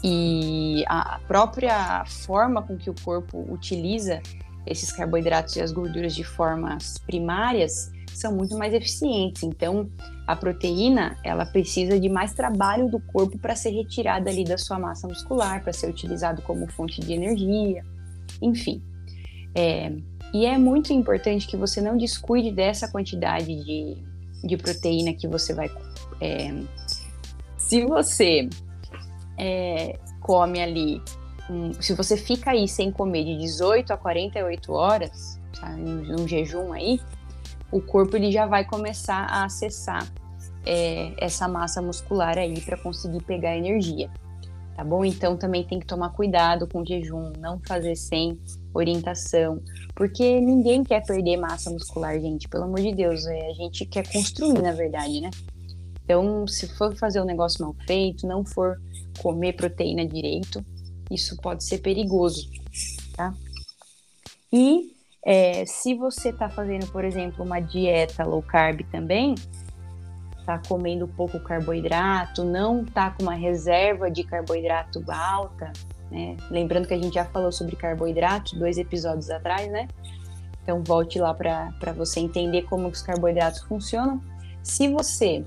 e 0.10 0.86
a 0.88 1.20
própria 1.28 2.06
forma 2.06 2.62
com 2.62 2.78
que 2.78 2.90
o 2.90 2.96
corpo 3.04 3.46
utiliza 3.52 4.22
esses 4.66 4.90
carboidratos 4.90 5.58
e 5.58 5.62
as 5.62 5.74
gorduras 5.74 6.16
de 6.16 6.24
formas 6.24 6.98
primárias 7.00 7.92
são 8.14 8.34
muito 8.34 8.58
mais 8.58 8.74
eficientes. 8.74 9.44
Então, 9.44 9.90
a 10.26 10.34
proteína, 10.34 11.18
ela 11.26 11.46
precisa 11.46 12.00
de 12.00 12.08
mais 12.08 12.34
trabalho 12.34 12.90
do 12.90 13.02
corpo 13.02 13.38
para 13.38 13.54
ser 13.54 13.72
retirada 13.72 14.30
ali 14.30 14.46
da 14.46 14.58
sua 14.58 14.80
massa 14.80 15.10
muscular, 15.10 15.62
para 15.62 15.74
ser 15.74 15.90
utilizado 15.90 16.42
como 16.42 16.72
fonte 16.72 17.02
de 17.02 17.12
energia, 17.12 17.84
enfim. 18.42 18.82
É, 19.54 19.92
e 20.34 20.46
é 20.46 20.58
muito 20.58 20.94
importante 20.94 21.46
que 21.46 21.58
você 21.58 21.82
não 21.82 21.98
descuide 21.98 22.50
dessa 22.50 22.88
quantidade 22.88 23.54
de, 23.66 23.98
de 24.42 24.56
proteína 24.56 25.12
que 25.12 25.28
você 25.28 25.54
vai. 25.54 25.70
É, 26.22 26.54
se 27.58 27.86
você 27.86 28.48
é, 29.38 30.00
come 30.22 30.62
ali, 30.62 31.02
um, 31.50 31.74
se 31.82 31.94
você 31.94 32.18
fica 32.18 32.52
aí 32.52 32.68
sem 32.68 32.92
comer 32.92 33.24
de 33.24 33.38
18 33.38 33.94
a 33.94 33.98
48 33.98 34.74
horas, 34.74 35.40
tá, 35.60 35.70
num 35.70 36.28
jejum 36.28 36.74
aí, 36.74 37.00
o 37.72 37.82
corpo 37.82 38.16
ele 38.16 38.32
já 38.32 38.46
vai 38.46 38.66
começar 38.66 39.26
a 39.30 39.46
acessar 39.46 40.08
é, 40.66 41.14
essa 41.18 41.48
massa 41.48 41.82
muscular 41.82 42.38
aí 42.38 42.60
para 42.62 42.78
conseguir 42.78 43.24
pegar 43.24 43.56
energia, 43.56 44.10
tá 44.76 44.84
bom? 44.84 45.06
Então 45.06 45.38
também 45.38 45.64
tem 45.64 45.80
que 45.80 45.86
tomar 45.86 46.10
cuidado 46.10 46.68
com 46.68 46.82
o 46.82 46.86
jejum, 46.86 47.32
não 47.40 47.60
fazer 47.60 47.96
sem 47.96 48.40
orientação, 48.74 49.62
porque 49.96 50.40
ninguém 50.40 50.84
quer 50.84 51.06
perder 51.06 51.38
massa 51.38 51.70
muscular, 51.70 52.20
gente, 52.20 52.48
pelo 52.50 52.66
amor 52.66 52.82
de 52.82 52.94
Deus, 52.94 53.26
é, 53.26 53.50
a 53.50 53.54
gente 53.54 53.86
quer 53.86 54.06
construir, 54.12 54.62
na 54.62 54.74
verdade, 54.74 55.22
né? 55.22 55.30
Então, 56.08 56.48
se 56.48 56.70
for 56.70 56.96
fazer 56.96 57.22
um 57.22 57.26
negócio 57.26 57.62
mal 57.62 57.76
feito, 57.86 58.26
não 58.26 58.46
for 58.46 58.80
comer 59.22 59.52
proteína 59.58 60.06
direito, 60.08 60.66
isso 61.12 61.36
pode 61.42 61.66
ser 61.66 61.80
perigoso, 61.80 62.50
tá? 63.14 63.34
E 64.52 64.94
é, 65.22 65.66
se 65.66 65.94
você 65.96 66.30
está 66.30 66.48
fazendo, 66.48 66.88
por 66.94 67.04
exemplo, 67.04 67.44
uma 67.44 67.60
dieta 67.60 68.24
low 68.24 68.42
carb 68.42 68.84
também, 68.90 69.36
está 70.40 70.58
comendo 70.66 71.10
pouco 71.10 71.42
carboidrato, 71.42 72.46
não 72.46 72.84
está 72.84 73.12
com 73.12 73.24
uma 73.24 73.36
reserva 73.36 74.10
de 74.10 74.24
carboidrato 74.24 75.04
alta, 75.12 75.74
né? 76.10 76.38
Lembrando 76.50 76.88
que 76.88 76.94
a 76.94 76.98
gente 76.98 77.16
já 77.16 77.26
falou 77.26 77.52
sobre 77.52 77.76
carboidrato 77.76 78.58
dois 78.58 78.78
episódios 78.78 79.30
atrás, 79.30 79.70
né? 79.70 79.90
Então, 80.64 80.82
volte 80.86 81.20
lá 81.20 81.34
para 81.34 81.92
você 81.98 82.22
entender 82.22 82.62
como 82.62 82.88
os 82.88 83.02
carboidratos 83.02 83.60
funcionam. 83.64 84.22
Se 84.64 84.88
você 84.88 85.44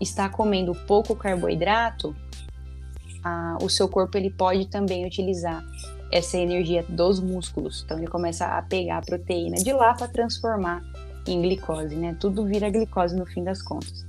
está 0.00 0.28
comendo 0.28 0.74
pouco 0.86 1.14
carboidrato, 1.14 2.14
a, 3.22 3.58
o 3.60 3.68
seu 3.68 3.88
corpo 3.88 4.16
ele 4.16 4.30
pode 4.30 4.66
também 4.66 5.06
utilizar 5.06 5.64
essa 6.10 6.38
energia 6.38 6.84
dos 6.88 7.20
músculos. 7.20 7.82
Então, 7.84 7.98
ele 7.98 8.06
começa 8.06 8.46
a 8.46 8.62
pegar 8.62 8.98
a 8.98 9.02
proteína 9.02 9.56
de 9.56 9.72
lá 9.72 9.94
para 9.94 10.08
transformar 10.08 10.82
em 11.26 11.42
glicose, 11.42 11.94
né? 11.94 12.16
Tudo 12.18 12.46
vira 12.46 12.70
glicose 12.70 13.14
no 13.14 13.26
fim 13.26 13.44
das 13.44 13.60
contas. 13.60 14.06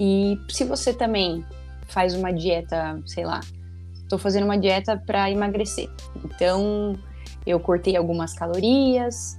E 0.00 0.38
se 0.48 0.64
você 0.64 0.92
também 0.92 1.44
faz 1.86 2.14
uma 2.14 2.32
dieta, 2.32 3.00
sei 3.06 3.24
lá, 3.24 3.40
estou 4.02 4.18
fazendo 4.18 4.44
uma 4.44 4.58
dieta 4.58 4.96
para 4.96 5.30
emagrecer. 5.30 5.88
Então, 6.24 6.98
eu 7.46 7.60
cortei 7.60 7.96
algumas 7.96 8.34
calorias 8.34 9.38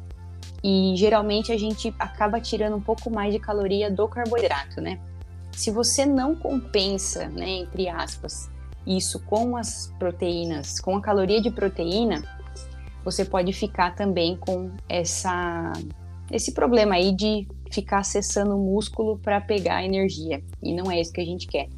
e 0.64 0.94
geralmente 0.96 1.52
a 1.52 1.58
gente 1.58 1.94
acaba 1.98 2.40
tirando 2.40 2.76
um 2.76 2.82
pouco 2.82 3.10
mais 3.10 3.34
de 3.34 3.40
caloria 3.40 3.90
do 3.90 4.08
carboidrato, 4.08 4.82
né? 4.82 5.00
Se 5.52 5.72
você 5.72 6.06
não 6.06 6.36
compensa, 6.36 7.28
né, 7.30 7.50
entre 7.50 7.90
aspas, 7.90 8.50
isso 8.86 9.20
com 9.22 9.58
as 9.58 9.94
proteínas, 10.00 10.80
com 10.80 10.96
a 10.96 11.02
caloria 11.02 11.42
de 11.42 11.52
proteína, 11.52 12.24
você 13.04 13.26
pode 13.26 13.54
ficar 13.54 13.96
também 13.96 14.38
com 14.38 14.72
essa 14.88 15.74
esse 16.32 16.52
problema 16.54 16.96
aí 16.96 17.12
de 17.12 17.48
ficar 17.72 18.00
acessando 18.00 18.56
o 18.56 18.60
músculo 18.60 19.18
para 19.18 19.42
pegar 19.42 19.84
energia. 19.84 20.44
E 20.62 20.74
não 20.74 20.92
é 20.92 21.02
isso 21.02 21.12
que 21.12 21.22
a 21.22 21.26
gente 21.26 21.48
quer, 21.48 21.70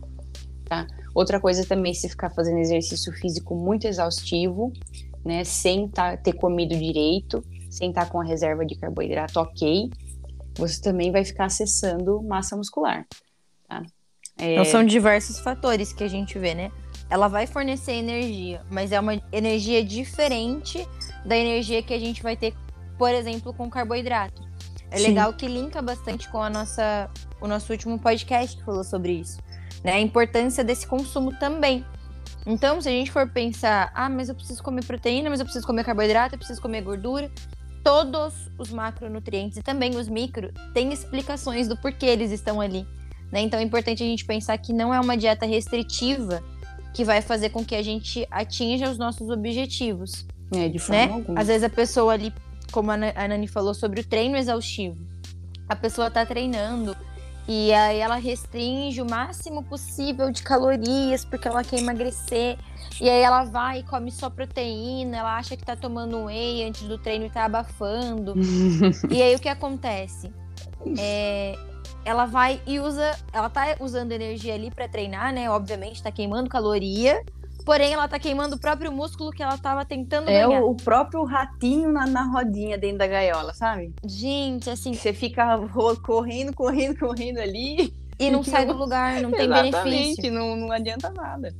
tá? 0.66 0.86
Outra 1.14 1.40
coisa 1.40 1.66
também, 1.66 1.94
se 1.94 2.10
ficar 2.10 2.30
fazendo 2.32 2.60
exercício 2.60 3.12
físico 3.14 3.56
muito 3.56 3.88
exaustivo, 3.88 4.72
né, 5.24 5.44
sem 5.44 5.88
tá, 5.88 6.18
ter 6.18 6.34
comido 6.34 6.76
direito, 6.76 7.44
sem 7.72 7.90
estar 7.90 8.08
com 8.10 8.20
a 8.20 8.24
reserva 8.24 8.66
de 8.66 8.76
carboidrato 8.76 9.40
ok, 9.40 9.90
você 10.56 10.80
também 10.82 11.12
vai 11.12 11.24
ficar 11.24 11.46
acessando 11.46 12.22
massa 12.22 12.56
muscular, 12.56 13.08
tá? 13.68 13.82
É... 14.38 14.54
Então 14.54 14.66
são 14.66 14.84
diversos 14.84 15.40
fatores 15.40 15.94
que 15.94 16.04
a 16.04 16.08
gente 16.08 16.38
vê, 16.38 16.54
né? 16.54 16.72
Ela 17.10 17.28
vai 17.28 17.48
fornecer 17.48 17.94
energia, 17.94 18.62
mas 18.70 18.92
é 18.92 19.00
uma 19.00 19.22
energia 19.32 19.84
diferente 19.84 20.86
da 21.26 21.36
energia 21.36 21.82
que 21.82 21.94
a 21.94 22.00
gente 22.00 22.22
vai 22.22 22.36
ter, 22.36 22.54
por 22.98 23.12
exemplo, 23.12 23.54
com 23.54 23.70
carboidrato. 23.70 24.42
É 24.90 24.98
Sim. 24.98 25.08
legal 25.08 25.34
que 25.34 25.48
linka 25.48 25.82
bastante 25.82 26.30
com 26.30 26.42
a 26.42 26.50
nossa, 26.50 27.10
o 27.40 27.48
nosso 27.48 27.72
último 27.72 27.98
podcast 27.98 28.58
que 28.58 28.64
falou 28.64 28.84
sobre 28.84 29.14
isso. 29.14 29.40
Né? 29.84 29.94
A 29.94 30.00
importância 30.02 30.64
desse 30.64 30.86
consumo 30.86 31.38
também. 31.40 31.86
Então, 32.46 32.82
se 32.82 32.90
a 32.90 32.92
gente 32.92 33.12
for 33.12 33.30
pensar, 33.30 33.92
ah, 33.94 34.10
mas 34.10 34.28
eu 34.28 34.36
preciso 34.36 34.62
comer 34.64 34.84
proteína, 34.84 35.30
mas 35.30 35.40
eu 35.40 35.46
preciso 35.46 35.66
comer 35.66 35.84
carboidrato, 35.84 36.36
eu 36.36 36.40
preciso 36.40 36.62
comer 36.62 36.82
gordura, 36.82 37.32
todos 37.84 38.50
os 38.58 38.72
macronutrientes 38.72 39.58
e 39.58 39.62
também 39.62 39.96
os 39.96 40.08
micro 40.08 40.52
têm 40.74 40.92
explicações 40.92 41.68
do 41.68 41.78
porquê 41.78 42.06
eles 42.06 42.32
estão 42.32 42.62
ali. 42.62 42.86
Né? 43.32 43.42
Então 43.42 43.60
é 43.60 43.64
importante 43.64 44.04
a 44.04 44.06
gente 44.06 44.26
pensar 44.26 44.58
que 44.58 44.74
não 44.74 44.94
é 44.94 45.00
uma 45.00 45.18
dieta 45.18 45.46
restritiva 45.46 46.44
que 46.94 47.06
vai 47.06 47.22
fazer 47.22 47.50
com 47.50 47.64
que 47.64 47.76
a 47.76 47.82
gente 47.82 48.28
atinja 48.30 48.90
os 48.90 48.98
nossos 48.98 49.30
objetivos. 49.30 50.26
É, 50.54 50.68
de 50.68 50.80
forma 50.80 51.06
né? 51.06 51.14
alguma. 51.14 51.40
Às 51.40 51.48
vezes 51.48 51.64
a 51.64 51.70
pessoa 51.70 52.14
ali 52.14 52.34
como 52.72 52.90
a 52.92 52.98
Nani 52.98 53.48
falou 53.48 53.74
sobre 53.74 54.02
o 54.02 54.04
treino 54.04 54.38
exaustivo. 54.38 54.98
A 55.68 55.76
pessoa 55.76 56.08
está 56.08 56.26
treinando 56.26 56.96
e 57.54 57.74
aí 57.74 58.00
ela 58.00 58.16
restringe 58.16 59.02
o 59.02 59.10
máximo 59.10 59.62
possível 59.62 60.32
de 60.32 60.42
calorias 60.42 61.26
porque 61.26 61.50
ela 61.50 61.66
quer 61.66 61.80
emagrecer. 61.80 62.58
E 63.02 63.10
aí 63.10 63.22
ela 63.22 63.44
vai 63.44 63.80
e 63.80 63.84
come 63.84 64.10
só 64.10 64.30
proteína, 64.30 65.18
ela 65.18 65.36
acha 65.36 65.58
que 65.58 65.66
tá 65.66 65.76
tomando 65.76 66.26
whey 66.26 66.64
antes 66.64 66.84
do 66.84 66.98
treino 66.98 67.26
e 67.26 67.30
tá 67.30 67.44
abafando. 67.44 68.36
e 69.12 69.22
aí 69.22 69.36
o 69.36 69.40
que 69.40 69.50
acontece? 69.50 70.32
É, 70.98 71.58
ela 72.06 72.26
vai 72.26 72.62
e 72.66 72.80
usa, 72.80 73.20
ela 73.34 73.50
tá 73.50 73.76
usando 73.82 74.14
energia 74.14 74.54
ali 74.54 74.72
para 74.72 74.88
treinar, 74.88 75.34
né? 75.34 75.50
Obviamente 75.50 76.02
tá 76.02 76.10
queimando 76.10 76.50
caloria 76.50 77.22
Porém, 77.66 77.94
ela 77.94 78.08
tá 78.08 78.20
queimando 78.20 78.56
o 78.56 78.60
próprio 78.60 78.92
músculo 78.92 79.32
que 79.32 79.44
ela 79.44 79.58
tava 79.58 79.86
tentando 79.86 80.30
é 80.30 80.42
ganhar. 80.46 80.60
É 80.60 80.62
o, 80.62 80.76
próprio 80.76 81.24
ratinho 81.24 81.92
na, 81.92 82.06
na 82.06 82.24
rodinha 82.24 82.78
dentro 82.78 83.00
da 83.00 83.08
gaiola, 83.08 83.54
sabe? 83.54 83.94
Gente, 84.06 84.70
assim. 84.70 84.94
Você 84.94 85.14
fica 85.14 85.58
correndo, 86.04 86.54
correndo, 86.54 86.98
correndo 86.98 87.40
ali. 87.40 87.94
E 88.20 88.30
não 88.30 88.44
sai 88.44 88.66
do 88.66 88.74
lugar, 88.74 89.22
não 89.22 89.32
tem 89.32 89.50
benefício. 89.50 90.32
Não, 90.32 90.56
não 90.56 90.72
adianta 90.72 91.10
nada. 91.10 91.54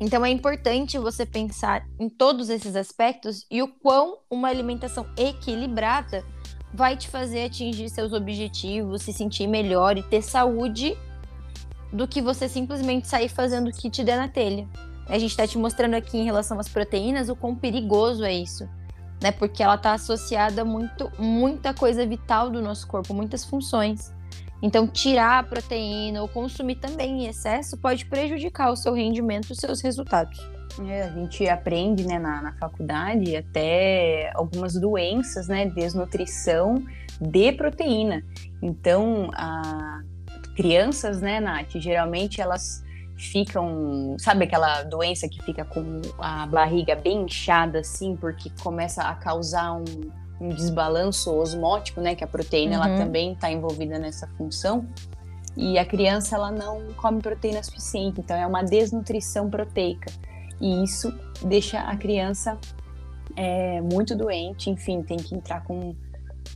Então 0.00 0.24
é 0.24 0.30
importante 0.30 0.98
você 0.98 1.26
pensar 1.26 1.86
em 1.98 2.08
todos 2.08 2.48
esses 2.48 2.74
aspectos 2.74 3.46
e 3.50 3.62
o 3.62 3.68
quão 3.68 4.18
uma 4.30 4.48
alimentação 4.48 5.06
equilibrada 5.14 6.24
vai 6.72 6.96
te 6.96 7.08
fazer 7.08 7.44
atingir 7.44 7.88
seus 7.90 8.12
objetivos, 8.12 9.02
se 9.02 9.12
sentir 9.12 9.46
melhor 9.46 9.98
e 9.98 10.02
ter 10.02 10.22
saúde 10.22 10.96
do 11.92 12.08
que 12.08 12.22
você 12.22 12.48
simplesmente 12.48 13.08
sair 13.08 13.28
fazendo 13.28 13.68
o 13.68 13.72
que 13.72 13.90
te 13.90 14.02
der 14.02 14.16
na 14.16 14.28
telha. 14.28 14.66
A 15.06 15.18
gente 15.18 15.30
está 15.30 15.46
te 15.46 15.58
mostrando 15.58 15.94
aqui 15.94 16.18
em 16.18 16.24
relação 16.24 16.58
às 16.58 16.68
proteínas 16.68 17.28
o 17.28 17.36
quão 17.36 17.54
perigoso 17.54 18.24
é 18.24 18.32
isso, 18.32 18.68
né? 19.20 19.32
Porque 19.32 19.62
ela 19.62 19.74
está 19.74 19.92
associada 19.92 20.64
muito, 20.64 21.10
muita 21.18 21.74
coisa 21.74 22.06
vital 22.06 22.50
do 22.50 22.62
nosso 22.62 22.86
corpo, 22.86 23.12
muitas 23.12 23.44
funções. 23.44 24.12
Então, 24.62 24.86
tirar 24.86 25.38
a 25.38 25.42
proteína 25.42 26.20
ou 26.20 26.28
consumir 26.28 26.76
também 26.76 27.24
em 27.24 27.26
excesso 27.26 27.78
pode 27.78 28.04
prejudicar 28.04 28.70
o 28.70 28.76
seu 28.76 28.92
rendimento, 28.92 29.50
os 29.50 29.58
seus 29.58 29.80
resultados. 29.80 30.38
É, 30.86 31.02
a 31.02 31.08
gente 31.10 31.48
aprende 31.48 32.06
né, 32.06 32.18
na, 32.18 32.42
na 32.42 32.52
faculdade 32.52 33.36
até 33.36 34.30
algumas 34.34 34.74
doenças, 34.74 35.48
né? 35.48 35.66
Desnutrição 35.66 36.76
de 37.20 37.52
proteína. 37.52 38.22
Então, 38.62 39.30
a 39.34 40.02
crianças, 40.54 41.20
né, 41.20 41.40
Nath, 41.40 41.70
geralmente 41.76 42.40
elas 42.40 42.84
ficam, 43.20 44.16
sabe 44.18 44.44
aquela 44.44 44.82
doença 44.82 45.28
que 45.28 45.42
fica 45.42 45.64
com 45.64 46.00
a 46.18 46.46
barriga 46.46 46.96
bem 46.96 47.22
inchada 47.24 47.80
assim, 47.80 48.16
porque 48.16 48.50
começa 48.62 49.02
a 49.02 49.14
causar 49.14 49.74
um, 49.74 49.84
um 50.40 50.48
desbalanço 50.48 51.30
osmótico, 51.30 52.00
né, 52.00 52.14
que 52.14 52.24
a 52.24 52.26
proteína 52.26 52.78
uhum. 52.78 52.84
ela 52.84 52.96
também 52.96 53.32
está 53.32 53.52
envolvida 53.52 53.98
nessa 53.98 54.26
função. 54.38 54.86
E 55.56 55.78
a 55.78 55.84
criança 55.84 56.36
ela 56.36 56.50
não 56.50 56.92
come 56.94 57.20
proteína 57.20 57.62
suficiente, 57.62 58.20
então 58.20 58.36
é 58.36 58.46
uma 58.46 58.62
desnutrição 58.62 59.50
proteica. 59.50 60.10
E 60.58 60.82
isso 60.82 61.12
deixa 61.44 61.80
a 61.80 61.96
criança 61.96 62.58
é, 63.36 63.82
muito 63.82 64.16
doente, 64.16 64.70
enfim, 64.70 65.02
tem 65.02 65.18
que 65.18 65.34
entrar 65.34 65.62
com, 65.64 65.94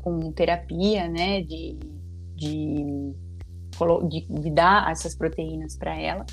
com 0.03 0.33
terapia, 0.33 1.09
né, 1.09 1.43
de, 1.43 1.79
de, 2.35 3.15
de 4.31 4.51
dar 4.51 4.91
essas 4.91 5.15
proteínas 5.15 5.77
para 5.77 5.95
ela 6.01 6.25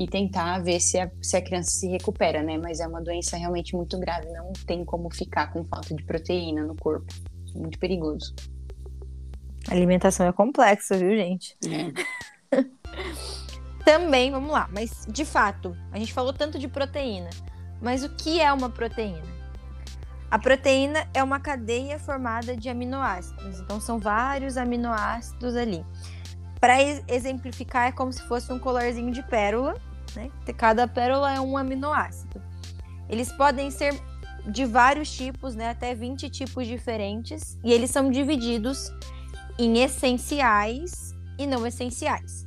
e 0.00 0.06
tentar 0.06 0.60
ver 0.60 0.80
se 0.80 0.98
a, 0.98 1.10
se 1.20 1.36
a 1.36 1.42
criança 1.42 1.72
se 1.72 1.86
recupera, 1.86 2.42
né? 2.42 2.56
Mas 2.56 2.80
é 2.80 2.88
uma 2.88 3.02
doença 3.02 3.36
realmente 3.36 3.76
muito 3.76 4.00
grave, 4.00 4.32
não 4.32 4.50
tem 4.66 4.82
como 4.82 5.14
ficar 5.14 5.52
com 5.52 5.62
falta 5.62 5.94
de 5.94 6.02
proteína 6.02 6.64
no 6.64 6.74
corpo. 6.74 7.12
Muito 7.54 7.78
perigoso. 7.78 8.34
A 9.68 9.74
alimentação 9.74 10.26
é 10.26 10.32
complexa, 10.32 10.96
viu, 10.96 11.10
gente? 11.10 11.54
É. 12.50 12.62
Também, 13.84 14.30
vamos 14.30 14.50
lá, 14.50 14.70
mas 14.72 15.06
de 15.06 15.24
fato, 15.26 15.76
a 15.92 15.98
gente 15.98 16.14
falou 16.14 16.32
tanto 16.32 16.58
de 16.58 16.66
proteína, 16.66 17.28
mas 17.82 18.02
o 18.02 18.08
que 18.08 18.40
é 18.40 18.50
uma 18.50 18.70
proteína? 18.70 19.28
A 20.30 20.38
proteína 20.38 21.06
é 21.12 21.22
uma 21.22 21.40
cadeia 21.40 21.98
formada 21.98 22.56
de 22.56 22.70
aminoácidos, 22.70 23.60
então 23.60 23.78
são 23.78 23.98
vários 23.98 24.56
aminoácidos 24.56 25.56
ali. 25.56 25.84
Para 26.58 26.80
exemplificar, 27.08 27.88
é 27.88 27.92
como 27.92 28.12
se 28.12 28.22
fosse 28.22 28.50
um 28.50 28.58
colarzinho 28.58 29.10
de 29.10 29.22
pérola, 29.22 29.74
né? 30.14 30.30
Cada 30.56 30.86
pérola 30.86 31.32
é 31.32 31.40
um 31.40 31.56
aminoácido. 31.56 32.40
Eles 33.08 33.32
podem 33.32 33.70
ser 33.70 34.00
de 34.46 34.64
vários 34.64 35.10
tipos, 35.10 35.54
né? 35.54 35.70
até 35.70 35.94
20 35.94 36.30
tipos 36.30 36.66
diferentes, 36.66 37.58
e 37.62 37.72
eles 37.72 37.90
são 37.90 38.10
divididos 38.10 38.90
em 39.58 39.82
essenciais 39.82 41.14
e 41.38 41.46
não 41.46 41.66
essenciais. 41.66 42.46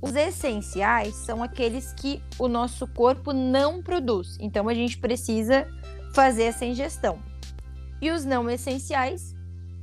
Os 0.00 0.16
essenciais 0.16 1.14
são 1.14 1.42
aqueles 1.42 1.92
que 1.92 2.22
o 2.38 2.48
nosso 2.48 2.86
corpo 2.88 3.32
não 3.32 3.80
produz, 3.80 4.36
então 4.40 4.68
a 4.68 4.74
gente 4.74 4.98
precisa 4.98 5.66
fazer 6.12 6.44
essa 6.44 6.64
ingestão. 6.64 7.20
E 8.00 8.10
os 8.10 8.24
não 8.24 8.50
essenciais 8.50 9.34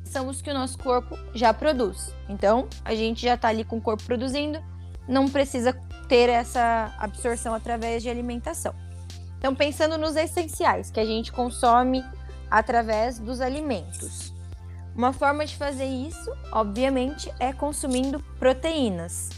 são 0.04 0.28
os 0.28 0.42
que 0.42 0.52
o 0.52 0.54
nosso 0.54 0.78
corpo 0.78 1.18
já 1.34 1.54
produz. 1.54 2.14
Então, 2.28 2.68
a 2.84 2.94
gente 2.94 3.22
já 3.22 3.36
está 3.36 3.48
ali 3.48 3.64
com 3.64 3.78
o 3.78 3.82
corpo 3.82 4.04
produzindo, 4.04 4.62
não 5.10 5.28
precisa 5.28 5.74
ter 6.08 6.30
essa 6.30 6.94
absorção 7.00 7.54
através 7.54 8.04
de 8.04 8.10
alimentação. 8.10 8.74
Então, 9.38 9.56
pensando 9.56 9.98
nos 9.98 10.16
essenciais 10.16 10.92
que 10.92 11.00
a 11.00 11.06
gente 11.06 11.32
consome 11.32 12.04
através 12.50 13.20
dos 13.20 13.42
alimentos. 13.42 14.34
Uma 14.96 15.14
forma 15.14 15.46
de 15.46 15.56
fazer 15.56 15.86
isso, 15.86 16.32
obviamente, 16.52 17.32
é 17.40 17.52
consumindo 17.54 18.20
proteínas. 18.38 19.30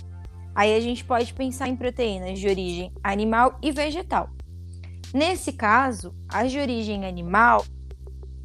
Aí 0.54 0.76
a 0.76 0.80
gente 0.80 1.06
pode 1.06 1.34
pensar 1.34 1.68
em 1.68 1.76
proteínas 1.76 2.40
de 2.40 2.48
origem 2.48 2.92
animal 3.04 3.58
e 3.62 3.72
vegetal. 3.72 4.30
Nesse 5.14 5.54
caso, 5.54 6.16
as 6.28 6.52
de 6.52 6.60
origem 6.60 7.06
animal 7.06 7.66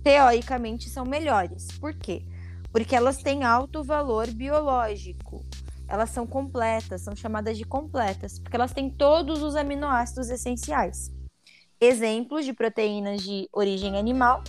teoricamente 0.02 0.88
são 0.88 1.04
melhores. 1.04 1.68
Por 1.80 1.94
quê? 1.94 2.22
Porque 2.70 2.94
elas 2.94 3.18
têm 3.18 3.44
alto 3.44 3.82
valor 3.82 4.28
biológico. 4.28 5.44
Elas 5.88 6.10
são 6.10 6.26
completas, 6.26 7.02
são 7.02 7.14
chamadas 7.14 7.56
de 7.56 7.64
completas, 7.64 8.38
porque 8.38 8.56
elas 8.56 8.72
têm 8.72 8.90
todos 8.90 9.42
os 9.42 9.54
aminoácidos 9.54 10.30
essenciais. 10.30 11.12
Exemplos 11.80 12.44
de 12.44 12.52
proteínas 12.52 13.22
de 13.22 13.48
origem 13.52 13.96
animal: 13.96 14.42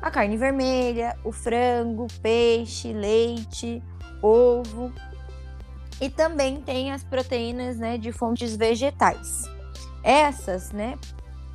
a 0.00 0.10
carne 0.10 0.36
vermelha, 0.36 1.18
o 1.24 1.32
frango, 1.32 2.06
peixe, 2.22 2.92
leite, 2.92 3.82
ovo. 4.22 4.92
E 6.00 6.10
também 6.10 6.60
tem 6.60 6.92
as 6.92 7.02
proteínas 7.02 7.76
né, 7.76 7.96
de 7.96 8.12
fontes 8.12 8.56
vegetais. 8.56 9.44
Essas, 10.02 10.72
né, 10.72 10.98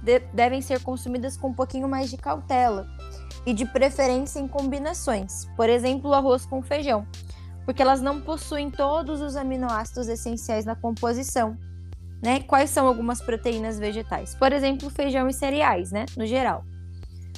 de 0.01 0.19
devem 0.33 0.61
ser 0.61 0.81
consumidas 0.81 1.37
com 1.37 1.49
um 1.49 1.53
pouquinho 1.53 1.87
mais 1.87 2.09
de 2.09 2.17
cautela 2.17 2.87
e 3.45 3.53
de 3.53 3.65
preferência 3.65 4.39
em 4.39 4.47
combinações, 4.47 5.45
por 5.55 5.69
exemplo, 5.69 6.13
arroz 6.13 6.45
com 6.45 6.61
feijão, 6.61 7.05
porque 7.69 7.83
elas 7.83 8.01
não 8.01 8.19
possuem 8.19 8.71
todos 8.71 9.21
os 9.21 9.35
aminoácidos 9.35 10.07
essenciais 10.07 10.65
na 10.65 10.75
composição. 10.75 11.55
Né? 12.19 12.39
Quais 12.39 12.71
são 12.71 12.87
algumas 12.87 13.21
proteínas 13.21 13.77
vegetais? 13.77 14.33
Por 14.33 14.51
exemplo, 14.51 14.89
feijão 14.89 15.29
e 15.29 15.33
cereais, 15.33 15.91
né? 15.91 16.07
No 16.17 16.25
geral. 16.25 16.65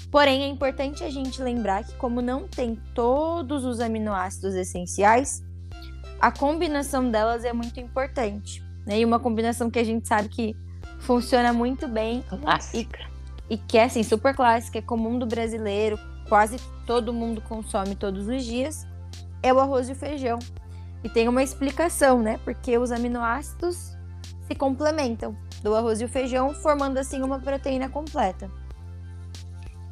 Porém, 0.09 0.43
é 0.43 0.47
importante 0.47 1.03
a 1.03 1.09
gente 1.09 1.41
lembrar 1.41 1.83
que, 1.83 1.93
como 1.95 2.21
não 2.21 2.47
tem 2.47 2.79
todos 2.95 3.65
os 3.65 3.81
aminoácidos 3.81 4.55
essenciais, 4.55 5.43
a 6.21 6.31
combinação 6.31 7.11
delas 7.11 7.43
é 7.43 7.51
muito 7.51 7.81
importante. 7.81 8.63
Né? 8.85 8.99
E 8.99 9.03
uma 9.03 9.19
combinação 9.19 9.69
que 9.69 9.79
a 9.79 9.83
gente 9.83 10.07
sabe 10.07 10.29
que 10.29 10.55
funciona 10.99 11.51
muito 11.51 11.89
bem. 11.89 12.23
Clássica. 12.29 12.99
E, 13.49 13.55
e 13.55 13.57
que 13.57 13.77
é 13.77 13.83
assim, 13.83 14.01
super 14.01 14.33
clássica, 14.33 14.79
é 14.79 14.81
comum 14.81 15.19
do 15.19 15.25
brasileiro, 15.25 15.99
quase 16.29 16.55
todo 16.87 17.11
mundo 17.11 17.41
consome 17.41 17.95
todos 17.95 18.29
os 18.29 18.45
dias, 18.45 18.87
é 19.41 19.53
o 19.53 19.59
arroz 19.59 19.89
e 19.89 19.93
o 19.93 19.95
feijão. 19.95 20.39
E 21.03 21.09
tem 21.09 21.27
uma 21.27 21.41
explicação, 21.41 22.21
né? 22.21 22.39
Porque 22.43 22.77
os 22.77 22.91
aminoácidos 22.91 23.97
se 24.47 24.55
complementam 24.55 25.35
do 25.63 25.75
arroz 25.75 26.01
e 26.01 26.05
o 26.05 26.09
feijão, 26.09 26.53
formando 26.53 26.97
assim 26.97 27.21
uma 27.21 27.39
proteína 27.39 27.89
completa. 27.89 28.49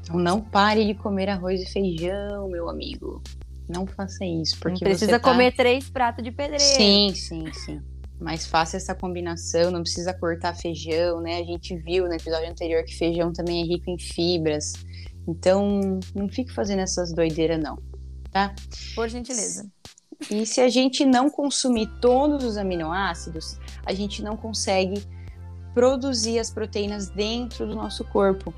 Então 0.01 0.17
não 0.17 0.41
pare 0.41 0.85
de 0.85 0.93
comer 0.93 1.29
arroz 1.29 1.61
e 1.61 1.65
feijão, 1.65 2.47
meu 2.49 2.69
amigo. 2.69 3.21
Não 3.67 3.85
faça 3.85 4.25
isso, 4.25 4.59
porque 4.59 4.83
não 4.83 4.91
precisa 4.91 5.19
tá... 5.19 5.31
comer 5.31 5.55
três 5.55 5.89
pratos 5.89 6.23
de 6.23 6.31
pedreiro. 6.31 6.63
Sim, 6.63 7.13
sim, 7.13 7.53
sim 7.53 7.81
mais 8.19 8.45
fácil 8.45 8.77
essa 8.77 8.93
combinação, 8.93 9.71
não 9.71 9.81
precisa 9.81 10.13
cortar 10.13 10.53
feijão, 10.53 11.21
né? 11.21 11.37
A 11.37 11.43
gente 11.43 11.75
viu 11.77 12.05
no 12.05 12.13
episódio 12.13 12.49
anterior 12.49 12.83
que 12.83 12.95
feijão 12.95 13.31
também 13.31 13.61
é 13.61 13.65
rico 13.65 13.89
em 13.89 13.97
fibras. 13.97 14.73
Então, 15.27 15.99
não 16.13 16.27
fique 16.27 16.51
fazendo 16.51 16.79
essas 16.79 17.13
doideiras, 17.13 17.61
não, 17.61 17.77
tá? 18.31 18.53
Por 18.95 19.09
gentileza. 19.09 19.69
E 20.29 20.45
se 20.45 20.59
a 20.59 20.67
gente 20.67 21.05
não 21.05 21.29
consumir 21.29 21.87
todos 22.01 22.43
os 22.43 22.57
aminoácidos, 22.57 23.57
a 23.85 23.93
gente 23.93 24.21
não 24.21 24.35
consegue 24.35 25.01
produzir 25.73 26.39
as 26.39 26.51
proteínas 26.51 27.09
dentro 27.09 27.65
do 27.65 27.75
nosso 27.75 28.03
corpo. 28.05 28.53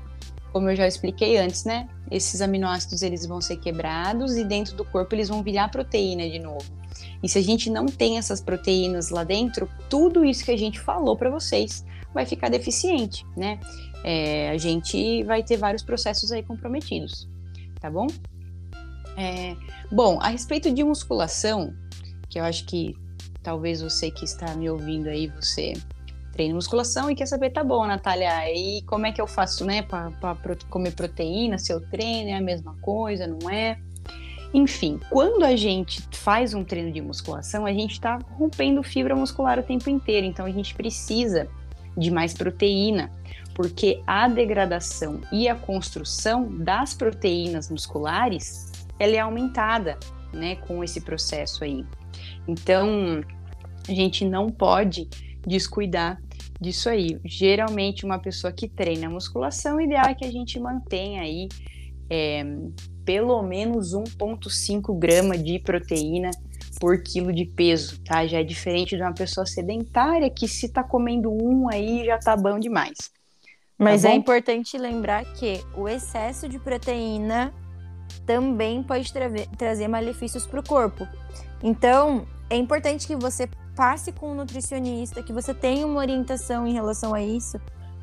Como 0.52 0.68
eu 0.68 0.76
já 0.76 0.86
expliquei 0.86 1.38
antes, 1.38 1.64
né? 1.64 1.88
Esses 2.10 2.40
aminoácidos 2.40 3.02
eles 3.02 3.24
vão 3.24 3.40
ser 3.40 3.56
quebrados 3.56 4.36
e 4.36 4.44
dentro 4.44 4.76
do 4.76 4.84
corpo 4.84 5.14
eles 5.14 5.28
vão 5.28 5.42
virar 5.42 5.68
proteína 5.68 6.28
de 6.28 6.38
novo. 6.38 6.64
E 7.22 7.28
se 7.28 7.38
a 7.38 7.42
gente 7.42 7.70
não 7.70 7.86
tem 7.86 8.18
essas 8.18 8.40
proteínas 8.40 9.10
lá 9.10 9.24
dentro, 9.24 9.70
tudo 9.88 10.24
isso 10.24 10.44
que 10.44 10.50
a 10.50 10.58
gente 10.58 10.80
falou 10.80 11.16
para 11.16 11.30
vocês 11.30 11.84
vai 12.12 12.26
ficar 12.26 12.50
deficiente, 12.50 13.24
né? 13.36 13.58
É, 14.04 14.50
a 14.50 14.58
gente 14.58 15.22
vai 15.22 15.42
ter 15.42 15.56
vários 15.56 15.82
processos 15.82 16.32
aí 16.32 16.42
comprometidos, 16.42 17.28
tá 17.80 17.88
bom? 17.88 18.08
É, 19.16 19.56
bom, 19.90 20.18
a 20.20 20.28
respeito 20.28 20.72
de 20.72 20.82
musculação, 20.82 21.74
que 22.28 22.38
eu 22.38 22.44
acho 22.44 22.64
que 22.64 22.96
talvez 23.42 23.82
você 23.82 24.10
que 24.10 24.24
está 24.24 24.54
me 24.54 24.70
ouvindo 24.70 25.08
aí, 25.08 25.26
você 25.28 25.74
treina 26.32 26.54
musculação 26.54 27.10
e 27.10 27.14
quer 27.14 27.26
saber, 27.26 27.50
tá 27.50 27.62
bom, 27.62 27.86
Natália, 27.86 28.50
e 28.50 28.82
como 28.82 29.06
é 29.06 29.12
que 29.12 29.20
eu 29.20 29.26
faço, 29.26 29.64
né, 29.64 29.82
para 29.82 30.56
comer 30.70 30.92
proteína, 30.92 31.58
se 31.58 31.72
eu 31.72 31.80
treino 31.80 32.30
é 32.30 32.34
a 32.34 32.40
mesma 32.40 32.74
coisa, 32.80 33.26
não 33.26 33.50
é? 33.50 33.78
Enfim, 34.54 34.98
quando 35.10 35.44
a 35.44 35.56
gente 35.56 36.02
faz 36.12 36.54
um 36.54 36.64
treino 36.64 36.92
de 36.92 37.00
musculação, 37.00 37.64
a 37.64 37.72
gente 37.72 37.92
está 37.92 38.18
rompendo 38.32 38.82
fibra 38.82 39.14
muscular 39.14 39.58
o 39.58 39.62
tempo 39.62 39.88
inteiro, 39.88 40.26
então 40.26 40.46
a 40.46 40.50
gente 40.50 40.74
precisa 40.74 41.48
de 41.96 42.10
mais 42.10 42.32
proteína, 42.32 43.10
porque 43.54 44.02
a 44.06 44.28
degradação 44.28 45.20
e 45.30 45.48
a 45.48 45.54
construção 45.54 46.48
das 46.58 46.94
proteínas 46.94 47.70
musculares 47.70 48.71
ela 48.98 49.16
é 49.16 49.18
aumentada, 49.18 49.98
né, 50.32 50.56
com 50.56 50.82
esse 50.82 51.00
processo 51.00 51.64
aí. 51.64 51.84
Então, 52.46 53.22
a 53.88 53.92
gente 53.92 54.24
não 54.24 54.48
pode 54.48 55.08
descuidar 55.46 56.20
disso 56.60 56.88
aí. 56.88 57.18
Geralmente, 57.24 58.04
uma 58.04 58.18
pessoa 58.18 58.52
que 58.52 58.68
treina 58.68 59.10
musculação, 59.10 59.76
o 59.76 59.80
ideal 59.80 60.06
é 60.06 60.14
que 60.14 60.24
a 60.24 60.30
gente 60.30 60.58
mantenha 60.60 61.22
aí 61.22 61.48
é, 62.08 62.44
pelo 63.04 63.42
menos 63.42 63.94
1,5 63.94 64.96
grama 64.98 65.36
de 65.36 65.58
proteína 65.58 66.30
por 66.80 67.02
quilo 67.02 67.32
de 67.32 67.44
peso, 67.44 68.00
tá? 68.02 68.26
Já 68.26 68.40
é 68.40 68.44
diferente 68.44 68.96
de 68.96 69.02
uma 69.02 69.14
pessoa 69.14 69.46
sedentária 69.46 70.28
que 70.30 70.48
se 70.48 70.68
tá 70.68 70.82
comendo 70.82 71.32
um 71.32 71.68
aí 71.70 72.04
já 72.04 72.18
tá 72.18 72.36
bom 72.36 72.58
demais. 72.58 73.10
Mas 73.78 74.02
tá 74.02 74.10
é 74.10 74.14
importante 74.14 74.76
lembrar 74.76 75.24
que 75.34 75.60
o 75.76 75.88
excesso 75.88 76.48
de 76.48 76.58
proteína 76.58 77.52
também 78.26 78.82
pode 78.82 79.12
tra 79.12 79.28
trazer 79.56 79.88
malefícios 79.88 80.46
para 80.46 80.60
o 80.60 80.62
corpo. 80.62 81.06
Então, 81.62 82.26
é 82.50 82.56
importante 82.56 83.06
que 83.06 83.16
você 83.16 83.48
passe 83.74 84.12
com 84.12 84.32
um 84.32 84.34
nutricionista, 84.34 85.22
que 85.22 85.32
você 85.32 85.54
tenha 85.54 85.86
uma 85.86 86.00
orientação 86.00 86.66
em 86.66 86.72
relação 86.72 87.14
a 87.14 87.22
isso, 87.22 87.60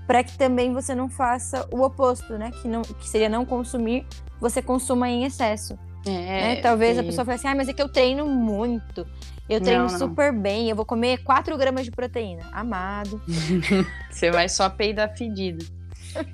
para 0.08 0.24
que 0.24 0.38
também 0.38 0.74
você 0.74 0.96
não 0.96 1.10
faça 1.10 1.68
o 1.72 1.82
oposto, 1.82 2.38
né? 2.38 2.52
Que, 2.62 2.68
não, 2.68 2.82
que 2.82 3.08
seria 3.08 3.30
não 3.30 3.46
consumir, 3.46 4.06
você 4.40 4.62
consuma 4.62 5.08
em 5.10 5.24
excesso. 5.24 5.78
É, 6.06 6.12
né? 6.12 6.62
Talvez 6.62 6.98
a 6.98 7.04
pessoa 7.04 7.26
fale 7.26 7.36
assim, 7.36 7.48
ah, 7.48 7.56
mas 7.56 7.68
é 7.68 7.74
que 7.74 7.82
eu 7.82 7.90
treino 7.90 8.26
muito. 8.26 9.06
Eu 9.48 9.60
treino 9.60 9.84
não, 9.84 9.92
não. 9.92 10.00
super 10.00 10.32
bem, 10.32 10.70
eu 10.70 10.76
vou 10.76 10.86
comer 10.86 11.24
4 11.24 11.58
gramas 11.58 11.86
de 11.86 11.92
proteína. 11.92 12.44
Amado. 12.52 13.22
você 14.10 14.32
vai 14.32 14.48
só 14.48 14.70
peidar 14.70 15.16
fedido. 15.16 15.66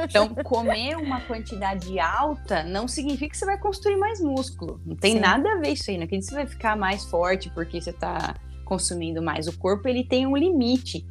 Então, 0.04 0.30
comer 0.44 0.98
uma 0.98 1.22
quantidade 1.22 2.00
alta 2.00 2.64
não 2.64 2.88
significa 2.88 3.32
que 3.32 3.38
você 3.38 3.46
vai 3.46 3.58
construir 3.58 3.98
mais 3.98 4.22
músculo. 4.22 4.80
Não 4.86 4.96
tem 4.96 5.14
Sim. 5.14 5.20
nada 5.20 5.54
a 5.54 5.58
ver 5.58 5.70
isso 5.70 5.90
aí. 5.90 5.98
Não 5.98 6.06
acredito 6.06 6.28
que 6.28 6.30
você 6.32 6.36
vai 6.36 6.48
ficar 6.48 6.76
mais 6.76 7.06
forte 7.06 7.50
porque 7.50 7.82
você 7.82 7.90
está 7.90 8.36
consumindo 8.64 9.22
mais. 9.22 9.48
O 9.48 9.58
corpo 9.58 9.88
ele 9.88 10.04
tem 10.04 10.26
um 10.26 10.36
limite 10.36 11.06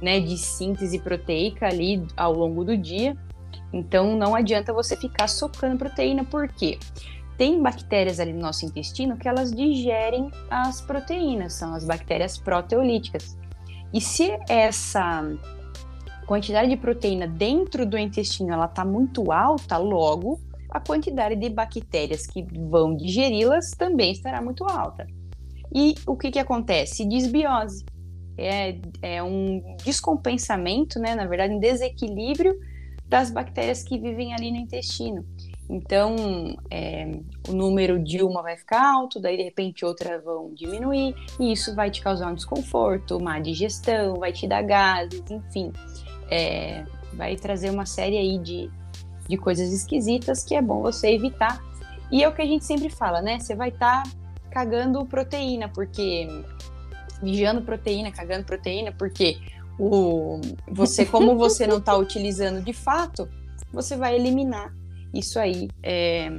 né, 0.00 0.20
de 0.20 0.36
síntese 0.36 0.98
proteica 0.98 1.66
ali 1.66 2.06
ao 2.16 2.32
longo 2.32 2.64
do 2.64 2.76
dia. 2.76 3.16
Então 3.72 4.16
não 4.16 4.34
adianta 4.34 4.72
você 4.72 4.96
ficar 4.96 5.28
socando 5.28 5.78
proteína, 5.78 6.24
porque 6.24 6.78
tem 7.36 7.60
bactérias 7.60 8.20
ali 8.20 8.32
no 8.32 8.40
nosso 8.40 8.64
intestino 8.64 9.16
que 9.16 9.28
elas 9.28 9.50
digerem 9.50 10.30
as 10.48 10.80
proteínas, 10.80 11.54
são 11.54 11.74
as 11.74 11.84
bactérias 11.84 12.38
proteolíticas. 12.38 13.36
E 13.92 14.00
se 14.00 14.36
essa 14.48 15.22
quantidade 16.24 16.68
de 16.68 16.76
proteína 16.76 17.26
dentro 17.26 17.86
do 17.86 17.96
intestino 17.96 18.52
ela 18.52 18.66
está 18.66 18.84
muito 18.84 19.30
alta, 19.30 19.76
logo 19.76 20.40
a 20.70 20.80
quantidade 20.80 21.36
de 21.36 21.48
bactérias 21.48 22.26
que 22.26 22.42
vão 22.42 22.96
digeri-las 22.96 23.70
também 23.70 24.10
estará 24.10 24.42
muito 24.42 24.64
alta. 24.64 25.06
E 25.72 25.94
o 26.06 26.16
que, 26.16 26.32
que 26.32 26.38
acontece? 26.38 27.04
Desbiose 27.04 27.84
é, 28.36 28.76
é 29.00 29.22
um 29.22 29.76
descompensamento, 29.84 30.98
né, 30.98 31.14
na 31.14 31.26
verdade, 31.26 31.54
um 31.54 31.60
desequilíbrio 31.60 32.58
das 33.06 33.30
bactérias 33.30 33.82
que 33.82 33.98
vivem 33.98 34.34
ali 34.34 34.50
no 34.50 34.56
intestino. 34.56 35.24
Então, 35.68 36.14
é, 36.70 37.10
o 37.48 37.52
número 37.52 37.98
de 37.98 38.22
uma 38.22 38.42
vai 38.42 38.56
ficar 38.56 38.96
alto, 38.96 39.18
daí 39.18 39.36
de 39.36 39.44
repente 39.44 39.84
outras 39.84 40.22
vão 40.22 40.52
diminuir, 40.52 41.14
e 41.40 41.52
isso 41.52 41.74
vai 41.74 41.90
te 41.90 42.02
causar 42.02 42.30
um 42.30 42.34
desconforto, 42.34 43.18
má 43.20 43.38
digestão, 43.38 44.16
vai 44.16 44.32
te 44.32 44.46
dar 44.46 44.62
gases, 44.62 45.22
enfim, 45.30 45.72
é, 46.30 46.84
vai 47.12 47.36
trazer 47.36 47.70
uma 47.70 47.86
série 47.86 48.16
aí 48.16 48.38
de, 48.38 48.70
de 49.28 49.36
coisas 49.36 49.72
esquisitas 49.72 50.44
que 50.44 50.54
é 50.54 50.62
bom 50.62 50.82
você 50.82 51.08
evitar. 51.08 51.62
E 52.10 52.22
é 52.22 52.28
o 52.28 52.34
que 52.34 52.42
a 52.42 52.46
gente 52.46 52.64
sempre 52.64 52.88
fala, 52.88 53.22
né? 53.22 53.38
Você 53.38 53.54
vai 53.54 53.70
estar 53.70 54.02
tá 54.02 54.10
cagando 54.50 55.04
proteína, 55.04 55.68
porque 55.68 56.28
mijando 57.22 57.62
proteína, 57.62 58.12
cagando 58.12 58.44
proteína, 58.44 58.92
porque 58.92 59.38
o, 59.78 60.40
você, 60.68 61.04
como 61.04 61.36
você 61.36 61.66
não 61.66 61.78
está 61.78 61.96
utilizando 61.98 62.62
de 62.62 62.72
fato, 62.72 63.28
você 63.72 63.96
vai 63.96 64.14
eliminar 64.14 64.72
isso 65.12 65.38
aí 65.38 65.68
é, 65.82 66.30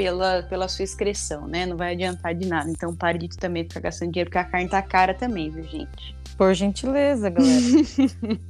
pela, 0.00 0.42
pela 0.44 0.66
sua 0.66 0.82
excreção, 0.82 1.46
né? 1.46 1.66
Não 1.66 1.76
vai 1.76 1.92
adiantar 1.92 2.34
de 2.34 2.48
nada. 2.48 2.70
Então 2.70 2.96
pare 2.96 3.18
de 3.18 3.28
também 3.36 3.64
ficar 3.64 3.80
gastando 3.80 4.10
dinheiro, 4.10 4.30
porque 4.30 4.38
a 4.38 4.44
carne 4.44 4.66
tá 4.66 4.80
cara 4.80 5.12
também, 5.12 5.50
viu, 5.50 5.62
gente? 5.64 6.16
Por 6.38 6.54
gentileza, 6.54 7.28
galera. 7.28 7.60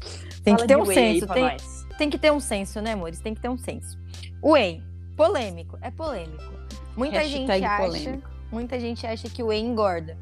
tem 0.44 0.54
Fala 0.54 0.58
que 0.58 0.68
ter 0.68 0.76
um 0.76 0.86
senso. 0.86 1.26
Tem, 1.26 1.56
tem 1.98 2.10
que 2.10 2.18
ter 2.18 2.30
um 2.30 2.38
senso, 2.38 2.80
né, 2.80 2.92
amores? 2.92 3.18
Tem 3.18 3.34
que 3.34 3.40
ter 3.40 3.48
um 3.48 3.58
senso. 3.58 3.98
Whey 4.40 4.80
polêmico, 5.16 5.76
é 5.82 5.90
polêmico. 5.90 6.54
Muita 6.96 7.18
Hashtag 7.18 7.46
gente 7.46 7.64
acha, 7.64 7.82
polêmico. 7.82 8.30
muita 8.52 8.78
gente 8.78 9.06
acha 9.06 9.28
que 9.28 9.42
o 9.42 9.48
whey 9.48 9.60
engorda. 9.60 10.16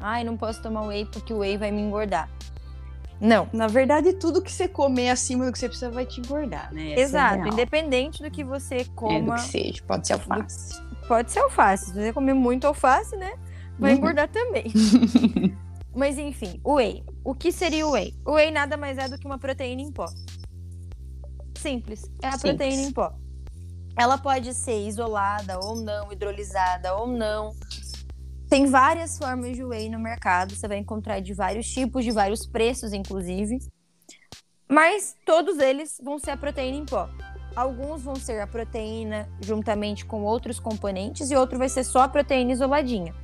Ai, 0.00 0.24
não 0.24 0.36
posso 0.36 0.60
tomar 0.60 0.82
whey 0.88 1.06
porque 1.06 1.32
o 1.32 1.38
whey 1.38 1.56
vai 1.56 1.70
me 1.70 1.80
engordar. 1.80 2.28
Não. 3.22 3.48
Na 3.52 3.68
verdade, 3.68 4.12
tudo 4.14 4.42
que 4.42 4.50
você 4.50 4.66
comer 4.66 5.10
acima 5.10 5.46
do 5.46 5.52
que 5.52 5.58
você 5.58 5.68
precisa 5.68 5.90
vai 5.92 6.04
te 6.04 6.20
engordar, 6.20 6.74
né? 6.74 6.90
Essa 6.92 7.00
é 7.00 7.02
Exato, 7.04 7.34
real. 7.36 7.48
independente 7.52 8.20
do 8.22 8.30
que 8.30 8.42
você 8.42 8.78
É, 8.78 8.84
do 8.84 8.90
coma, 8.90 9.34
que 9.36 9.40
seja. 9.42 9.82
Pode 9.86 10.06
ser 10.08 10.14
alface. 10.14 10.82
pode 11.06 11.30
ser 11.30 11.38
alface. 11.38 11.86
Se 11.86 11.92
você 11.94 12.12
comer 12.12 12.34
muito 12.34 12.66
alface, 12.66 13.14
né, 13.16 13.32
vai 13.78 13.92
Uhum. 13.92 13.98
engordar 13.98 14.28
também. 14.28 14.72
Mas 15.94 16.18
enfim, 16.18 16.60
o 16.64 16.74
whey. 16.74 17.04
O 17.22 17.32
que 17.34 17.52
seria 17.52 17.86
o 17.86 17.92
whey? 17.92 18.12
O 18.26 18.32
whey 18.32 18.50
nada 18.50 18.76
mais 18.76 18.98
é 18.98 19.08
do 19.08 19.16
que 19.18 19.26
uma 19.26 19.38
proteína 19.38 19.82
em 19.82 19.92
pó. 19.92 20.06
Simples. 21.56 22.10
É 22.22 22.26
a 22.28 22.32
Simples. 22.32 22.56
proteína 22.56 22.82
em 22.82 22.92
pó. 22.92 23.12
Ela 23.96 24.16
pode 24.18 24.54
ser 24.54 24.86
isolada 24.88 25.58
ou 25.62 25.76
não, 25.76 26.10
hidrolisada 26.10 26.94
ou 26.96 27.06
não. 27.06 27.54
Tem 28.52 28.66
várias 28.66 29.16
formas 29.16 29.56
de 29.56 29.64
whey 29.64 29.88
no 29.88 29.98
mercado. 29.98 30.54
Você 30.54 30.68
vai 30.68 30.76
encontrar 30.76 31.20
de 31.20 31.32
vários 31.32 31.66
tipos, 31.66 32.04
de 32.04 32.10
vários 32.10 32.44
preços, 32.44 32.92
inclusive. 32.92 33.58
Mas 34.68 35.16
todos 35.24 35.58
eles 35.58 35.98
vão 36.04 36.18
ser 36.18 36.32
a 36.32 36.36
proteína 36.36 36.76
em 36.76 36.84
pó. 36.84 37.08
Alguns 37.56 38.02
vão 38.02 38.14
ser 38.14 38.42
a 38.42 38.46
proteína 38.46 39.26
juntamente 39.40 40.04
com 40.04 40.22
outros 40.22 40.60
componentes 40.60 41.30
e 41.30 41.34
outro 41.34 41.58
vai 41.58 41.70
ser 41.70 41.82
só 41.82 42.00
a 42.00 42.08
proteína 42.08 42.52
isoladinha. 42.52 43.14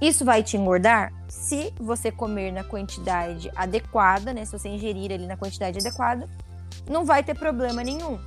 Isso 0.00 0.24
vai 0.24 0.42
te 0.42 0.56
engordar 0.56 1.12
se 1.28 1.70
você 1.78 2.10
comer 2.10 2.52
na 2.52 2.64
quantidade 2.64 3.52
adequada, 3.54 4.32
né? 4.32 4.46
Se 4.46 4.58
você 4.58 4.70
ingerir 4.70 5.12
ali 5.12 5.26
na 5.26 5.36
quantidade 5.36 5.78
adequada, 5.78 6.26
não 6.88 7.04
vai 7.04 7.22
ter 7.22 7.38
problema 7.38 7.84
nenhum. 7.84 8.18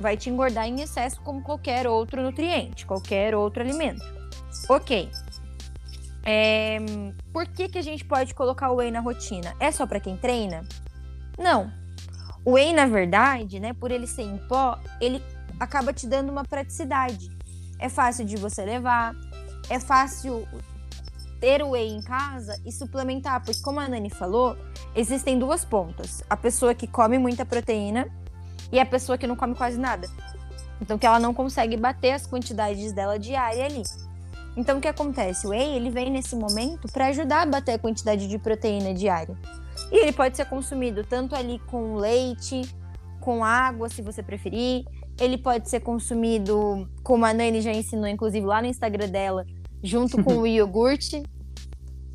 Vai 0.00 0.16
te 0.16 0.28
engordar 0.28 0.66
em 0.66 0.80
excesso 0.80 1.22
como 1.22 1.44
qualquer 1.44 1.86
outro 1.86 2.20
nutriente, 2.20 2.84
qualquer 2.84 3.36
outro 3.36 3.62
alimento. 3.62 4.02
Ok. 4.68 5.08
É, 6.24 6.78
Por 7.32 7.46
que, 7.46 7.68
que 7.68 7.78
a 7.78 7.82
gente 7.82 8.04
pode 8.04 8.34
colocar 8.34 8.70
o 8.70 8.76
whey 8.76 8.90
na 8.90 9.00
rotina? 9.00 9.54
É 9.60 9.70
só 9.70 9.86
para 9.86 10.00
quem 10.00 10.16
treina? 10.16 10.64
Não. 11.38 11.70
O 12.44 12.52
whey, 12.52 12.72
na 12.72 12.86
verdade, 12.86 13.60
né, 13.60 13.72
por 13.72 13.90
ele 13.90 14.06
ser 14.06 14.22
em 14.22 14.38
pó, 14.48 14.78
ele 15.00 15.22
acaba 15.58 15.92
te 15.92 16.06
dando 16.06 16.30
uma 16.30 16.44
praticidade. 16.44 17.30
É 17.78 17.88
fácil 17.88 18.24
de 18.24 18.36
você 18.36 18.64
levar, 18.64 19.14
é 19.68 19.78
fácil 19.78 20.46
ter 21.40 21.62
o 21.62 21.70
whey 21.70 21.90
em 21.90 22.02
casa 22.02 22.58
e 22.64 22.72
suplementar, 22.72 23.42
porque 23.44 23.60
como 23.60 23.80
a 23.80 23.88
Nani 23.88 24.10
falou, 24.10 24.56
existem 24.94 25.38
duas 25.38 25.64
pontas. 25.64 26.22
A 26.28 26.36
pessoa 26.36 26.74
que 26.74 26.86
come 26.86 27.18
muita 27.18 27.44
proteína 27.44 28.08
e 28.72 28.80
a 28.80 28.86
pessoa 28.86 29.18
que 29.18 29.26
não 29.26 29.36
come 29.36 29.54
quase 29.54 29.78
nada. 29.78 30.08
Então 30.80 30.98
que 30.98 31.06
ela 31.06 31.18
não 31.18 31.34
consegue 31.34 31.76
bater 31.76 32.12
as 32.12 32.26
quantidades 32.26 32.92
dela 32.92 33.18
diária 33.18 33.64
ali. 33.64 33.82
Então 34.56 34.78
o 34.78 34.80
que 34.80 34.88
acontece? 34.88 35.46
O 35.46 35.50
whey, 35.50 35.74
ele 35.74 35.90
vem 35.90 36.10
nesse 36.10 36.36
momento 36.36 36.90
para 36.92 37.06
ajudar 37.06 37.42
a 37.42 37.46
bater 37.46 37.72
a 37.72 37.78
quantidade 37.78 38.28
de 38.28 38.38
proteína 38.38 38.94
diária. 38.94 39.36
E 39.90 40.02
ele 40.02 40.12
pode 40.12 40.36
ser 40.36 40.46
consumido 40.46 41.04
tanto 41.04 41.34
ali 41.34 41.58
com 41.66 41.96
leite, 41.96 42.62
com 43.20 43.44
água, 43.44 43.88
se 43.88 44.02
você 44.02 44.22
preferir. 44.22 44.84
Ele 45.18 45.38
pode 45.38 45.68
ser 45.68 45.80
consumido, 45.80 46.88
como 47.02 47.24
a 47.24 47.32
Nani 47.32 47.60
já 47.60 47.72
ensinou, 47.72 48.06
inclusive 48.06 48.44
lá 48.46 48.60
no 48.60 48.68
Instagram 48.68 49.08
dela, 49.08 49.46
junto 49.82 50.22
com 50.22 50.38
o 50.38 50.46
iogurte, 50.46 51.22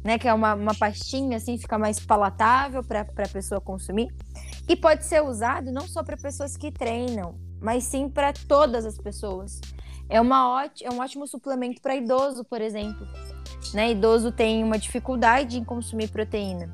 né? 0.04 0.17
Que 0.17 0.28
é 0.28 0.34
uma, 0.34 0.54
uma 0.54 0.75
pastinha, 0.75 1.38
assim, 1.38 1.58
fica 1.58 1.78
mais 1.78 1.99
palatável 1.99 2.84
para 2.84 3.02
a 3.02 3.28
pessoa 3.28 3.60
consumir. 3.60 4.13
E 4.67 4.75
pode 4.75 5.06
ser 5.06 5.23
usado 5.23 5.71
não 5.71 5.88
só 5.88 6.04
para 6.04 6.15
pessoas 6.15 6.56
que 6.56 6.71
treinam, 6.71 7.36
mas 7.62 7.86
sim 7.86 8.08
para 8.10 8.32
todas 8.34 8.86
as 8.86 8.97
pessoas. 8.97 9.60
É, 10.09 10.19
uma 10.19 10.67
é 10.81 10.89
um 10.91 10.99
ótimo 10.99 11.27
suplemento 11.27 11.81
para 11.81 11.95
idoso, 11.95 12.43
por 12.43 12.59
exemplo. 12.61 13.07
Né? 13.73 13.91
Idoso 13.91 14.31
tem 14.31 14.63
uma 14.63 14.79
dificuldade 14.79 15.59
em 15.59 15.63
consumir 15.63 16.09
proteína. 16.09 16.73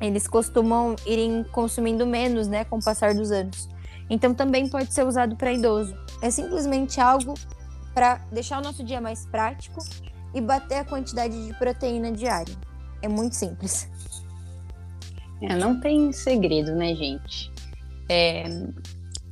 Eles 0.00 0.26
costumam 0.26 0.96
irem 1.06 1.44
consumindo 1.52 2.06
menos, 2.06 2.48
né, 2.48 2.64
com 2.64 2.78
o 2.78 2.82
passar 2.82 3.14
dos 3.14 3.30
anos. 3.30 3.68
Então 4.08 4.34
também 4.34 4.68
pode 4.68 4.92
ser 4.92 5.06
usado 5.06 5.36
para 5.36 5.52
idoso. 5.52 5.94
É 6.20 6.30
simplesmente 6.30 7.00
algo 7.00 7.34
para 7.94 8.16
deixar 8.32 8.58
o 8.58 8.64
nosso 8.64 8.82
dia 8.82 9.00
mais 9.00 9.26
prático 9.26 9.80
e 10.34 10.40
bater 10.40 10.78
a 10.78 10.84
quantidade 10.84 11.46
de 11.46 11.54
proteína 11.54 12.10
diária. 12.10 12.54
É 13.02 13.08
muito 13.08 13.36
simples. 13.36 13.88
É, 15.42 15.54
não 15.54 15.80
tem 15.80 16.12
segredo, 16.12 16.74
né, 16.74 16.94
gente? 16.94 17.50
É, 18.08 18.44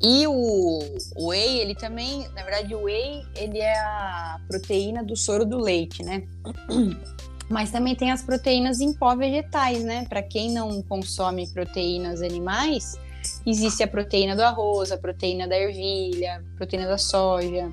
E 0.00 0.26
o, 0.26 0.80
whey, 1.16 1.58
ele 1.58 1.74
também, 1.74 2.28
na 2.28 2.42
verdade, 2.42 2.74
o 2.74 2.84
whey, 2.84 3.24
ele 3.34 3.58
é 3.58 3.78
a 3.78 4.40
proteína 4.46 5.02
do 5.02 5.16
soro 5.16 5.44
do 5.44 5.58
leite, 5.58 6.04
né? 6.04 6.22
Mas 7.50 7.70
também 7.70 7.96
tem 7.96 8.10
as 8.10 8.22
proteínas 8.22 8.80
em 8.80 8.92
pó 8.92 9.16
vegetais, 9.16 9.82
né? 9.82 10.06
Para 10.08 10.22
quem 10.22 10.52
não 10.52 10.82
consome 10.82 11.48
proteínas 11.48 12.22
animais, 12.22 12.98
existe 13.44 13.82
a 13.82 13.88
proteína 13.88 14.36
do 14.36 14.42
arroz, 14.42 14.92
a 14.92 14.98
proteína 14.98 15.48
da 15.48 15.58
ervilha, 15.58 16.44
a 16.54 16.56
proteína 16.56 16.86
da 16.86 16.98
soja. 16.98 17.70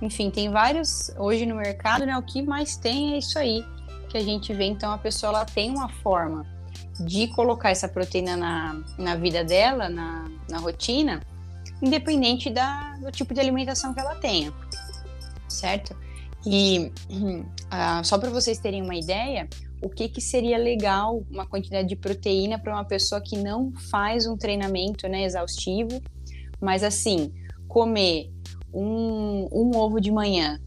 Enfim, 0.00 0.30
tem 0.30 0.50
vários 0.50 1.10
hoje 1.18 1.46
no 1.46 1.56
mercado, 1.56 2.04
né? 2.04 2.16
O 2.16 2.22
que 2.22 2.42
mais 2.42 2.76
tem 2.76 3.14
é 3.14 3.18
isso 3.18 3.38
aí 3.38 3.64
que 4.08 4.18
a 4.18 4.22
gente 4.22 4.52
vê. 4.52 4.64
Então 4.64 4.92
a 4.92 4.98
pessoa 4.98 5.30
ela 5.30 5.44
tem 5.44 5.70
uma 5.70 5.88
forma 5.88 6.46
de 7.00 7.26
colocar 7.28 7.70
essa 7.70 7.88
proteína 7.88 8.36
na, 8.36 8.82
na 8.98 9.16
vida 9.16 9.42
dela, 9.42 9.88
na, 9.88 10.26
na 10.48 10.58
rotina, 10.58 11.20
independente 11.82 12.50
da, 12.50 12.96
do 12.96 13.10
tipo 13.10 13.34
de 13.34 13.40
alimentação 13.40 13.92
que 13.92 14.00
ela 14.00 14.14
tenha, 14.16 14.52
certo? 15.48 15.96
E 16.44 16.92
ah, 17.70 18.02
só 18.04 18.18
para 18.18 18.30
vocês 18.30 18.58
terem 18.58 18.82
uma 18.82 18.94
ideia, 18.94 19.48
o 19.82 19.88
que, 19.88 20.08
que 20.08 20.20
seria 20.20 20.56
legal 20.56 21.22
uma 21.30 21.46
quantidade 21.46 21.88
de 21.88 21.96
proteína 21.96 22.58
para 22.58 22.72
uma 22.72 22.84
pessoa 22.84 23.20
que 23.20 23.36
não 23.36 23.72
faz 23.90 24.26
um 24.26 24.36
treinamento 24.36 25.08
né, 25.08 25.24
exaustivo, 25.24 26.00
mas 26.60 26.82
assim, 26.82 27.32
comer 27.68 28.30
um, 28.72 29.48
um 29.52 29.76
ovo 29.76 30.00
de 30.00 30.10
manhã, 30.10 30.60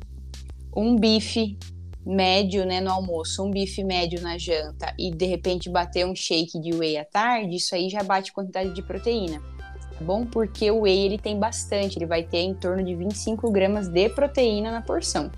um 0.75 0.95
bife 0.95 1.57
médio 2.05 2.65
né, 2.65 2.81
no 2.81 2.91
almoço, 2.91 3.43
um 3.43 3.51
bife 3.51 3.83
médio 3.83 4.21
na 4.21 4.37
janta 4.37 4.93
e 4.97 5.11
de 5.11 5.25
repente 5.25 5.69
bater 5.69 6.05
um 6.05 6.15
shake 6.15 6.59
de 6.59 6.73
whey 6.73 6.97
à 6.97 7.05
tarde, 7.05 7.55
isso 7.55 7.73
aí 7.73 7.89
já 7.89 8.03
bate 8.03 8.31
quantidade 8.31 8.73
de 8.73 8.81
proteína, 8.81 9.41
bom? 10.03 10.25
Porque 10.25 10.69
o 10.71 10.81
whey 10.81 11.05
ele 11.05 11.17
tem 11.17 11.39
bastante, 11.39 11.97
ele 11.97 12.05
vai 12.05 12.23
ter 12.23 12.39
em 12.39 12.53
torno 12.53 12.83
de 12.83 12.95
25 12.95 13.51
gramas 13.51 13.87
de 13.87 14.09
proteína 14.09 14.71
na 14.71 14.81
porção, 14.81 15.31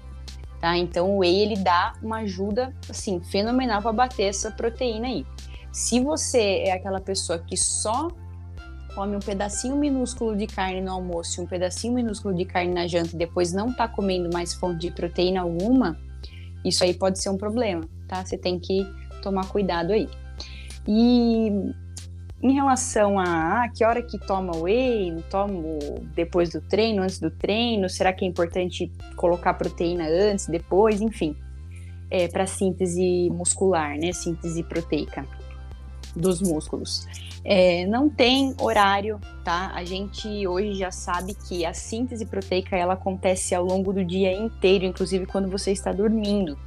tá? 0.60 0.78
Então 0.78 1.12
o 1.12 1.20
whey 1.20 1.42
ele 1.42 1.58
dá 1.58 1.94
uma 2.02 2.18
ajuda 2.20 2.74
assim 2.90 3.20
fenomenal 3.22 3.82
para 3.82 3.94
bater 3.94 4.24
essa 4.24 4.52
proteína 4.52 5.08
aí. 5.08 5.26
Se 5.72 6.00
você 6.00 6.64
é 6.66 6.74
aquela 6.74 7.00
pessoa 7.00 7.40
que 7.40 7.56
só 7.56 8.10
come 8.94 9.16
um 9.16 9.20
pedacinho 9.20 9.76
minúsculo 9.76 10.36
de 10.36 10.48
carne 10.48 10.82
no 10.82 10.92
almoço 10.92 11.40
e 11.40 11.44
um 11.44 11.48
pedacinho 11.48 11.94
minúsculo 11.94 12.34
de 12.34 12.46
carne 12.46 12.74
na 12.74 12.88
janta 12.88 13.16
e 13.16 13.18
depois 13.18 13.54
não 13.54 13.74
tá 13.74 13.88
comendo 13.88 14.30
mais 14.34 14.54
fonte 14.54 14.80
de 14.80 14.92
proteína 14.92 15.42
alguma, 15.42 15.98
isso 16.64 16.84
aí 16.84 16.94
pode 16.94 17.22
ser 17.22 17.30
um 17.30 17.38
problema, 17.38 17.84
tá? 18.08 18.24
Você 18.24 18.38
tem 18.38 18.60
que 18.60 18.86
tomar 19.22 19.48
cuidado 19.48 19.94
aí. 19.94 20.10
E 20.88 21.74
em 22.42 22.54
relação 22.54 23.20
a 23.20 23.64
ah, 23.64 23.70
que 23.70 23.84
hora 23.86 24.02
que 24.02 24.18
toma 24.18 24.56
whey, 24.58 25.16
tomo 25.30 25.80
depois 26.16 26.50
do 26.50 26.60
treino, 26.62 27.04
antes 27.04 27.20
do 27.20 27.30
treino, 27.30 27.88
será 27.88 28.12
que 28.12 28.26
é 28.26 28.28
importante 28.28 28.92
colocar 29.16 29.54
proteína 29.54 30.08
antes, 30.08 30.48
depois, 30.48 31.02
enfim, 31.02 31.36
é, 32.10 32.28
para 32.28 32.48
síntese 32.48 33.30
muscular, 33.32 33.98
né? 33.98 34.12
Síntese 34.12 34.64
proteica 34.64 35.26
dos 36.16 36.42
músculos. 36.42 37.08
É, 37.44 37.86
não 37.86 38.10
tem 38.10 38.54
horário, 38.60 39.20
tá? 39.44 39.72
A 39.74 39.84
gente 39.84 40.46
hoje 40.46 40.74
já 40.74 40.92
sabe 40.92 41.34
que 41.34 41.66
a 41.66 41.74
síntese 41.74 42.26
proteica 42.26 42.76
ela 42.76 42.94
acontece 42.94 43.56
ao 43.56 43.64
longo 43.64 43.94
do 43.94 44.04
dia 44.04 44.34
inteiro, 44.34 44.86
inclusive 44.86 45.26
quando 45.26 45.50
você 45.50 45.72
está 45.72 45.92
dormindo. 45.92 46.58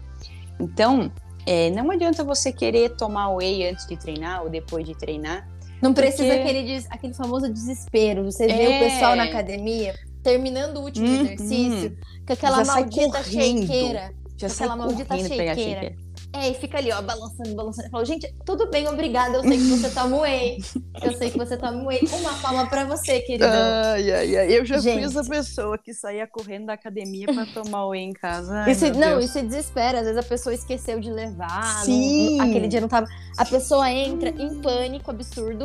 Então, 0.59 1.13
é, 1.47 1.71
não 1.71 1.91
adianta 1.91 2.25
você 2.25 2.53
querer 2.53 2.97
tomar 2.97 3.29
whey 3.35 3.69
antes 3.69 3.87
de 3.87 3.97
treinar 3.97 4.43
ou 4.43 4.49
depois 4.49 4.87
de 4.87 4.97
treinar. 4.97 5.47
Não 5.83 5.93
precisa 5.93 6.25
Porque- 6.35 6.41
aquele, 6.41 6.63
des- 6.63 6.87
aquele 6.91 7.15
famoso 7.15 7.53
desespero. 7.53 8.25
Você 8.25 8.47
vê 8.47 8.63
É. 8.63 8.77
o 8.77 8.89
pessoal 8.91 9.17
na 9.17 9.25
academia 9.25 9.95
terminando 10.23 10.79
o 10.79 10.83
último 10.83 11.07
Uhum. 11.07 11.21
exercício 11.23 11.97
com 12.27 12.33
aquela 12.33 12.65
Já 12.65 12.73
maldita 12.75 13.23
shakeira. 13.23 14.15
Já 14.37 14.47
Aquela 14.47 14.51
sai 14.51 14.77
maldita 14.77 15.19
shakeira. 15.19 15.95
É, 16.37 16.49
e 16.51 16.55
fica 16.55 16.79
ali, 16.79 16.91
ó, 16.91 17.01
balançando, 17.01 17.55
balançando. 17.55 17.87
Eu 17.87 17.91
falo, 17.93 18.05
gente, 18.05 18.35
tudo 18.45 18.69
bem, 18.69 18.89
obrigada. 18.89 19.37
Eu 19.37 19.43
sei 19.43 19.57
que 19.57 19.65
você 19.71 19.89
toma 19.91 20.17
whey. 20.23 20.59
Eu 21.01 21.13
sei 21.17 21.31
que 21.31 21.39
você 21.39 21.57
toma 21.57 21.85
whey. 21.87 22.01
Uma 22.21 22.35
palma 22.35 22.67
pra 22.69 22.85
você, 22.85 23.21
queridão. 23.21 23.49
Ai, 23.49 24.11
ai, 24.11 24.37
ai. 24.37 24.59
Eu 24.59 24.65
já 24.67 24.75
fui 24.83 24.93
Gente. 24.95 25.05
essa 25.05 25.23
pessoa 25.23 25.79
que 25.79 25.95
saía 25.95 26.27
correndo 26.27 26.67
da 26.67 26.73
academia 26.73 27.27
para 27.33 27.47
tomar 27.47 27.87
whey 27.87 28.03
em 28.03 28.13
casa. 28.13 28.53
Ai, 28.65 28.73
Isso, 28.73 28.85
meu 28.87 28.95
não, 28.95 29.09
Deus. 29.19 29.27
isso 29.27 29.41
desespera. 29.43 29.99
Às 30.01 30.07
vezes 30.07 30.19
a 30.19 30.29
pessoa 30.29 30.53
esqueceu 30.53 30.99
de 30.99 31.09
levar. 31.11 31.77
não- 31.79 31.85
Sim. 31.85 32.41
aquele 32.41 32.67
dia 32.67 32.81
não 32.81 32.89
tava. 32.89 33.07
A 33.39 33.45
pessoa 33.45 33.89
entra 33.91 34.31
em 34.31 34.61
pânico 34.61 35.11
absurdo. 35.13 35.65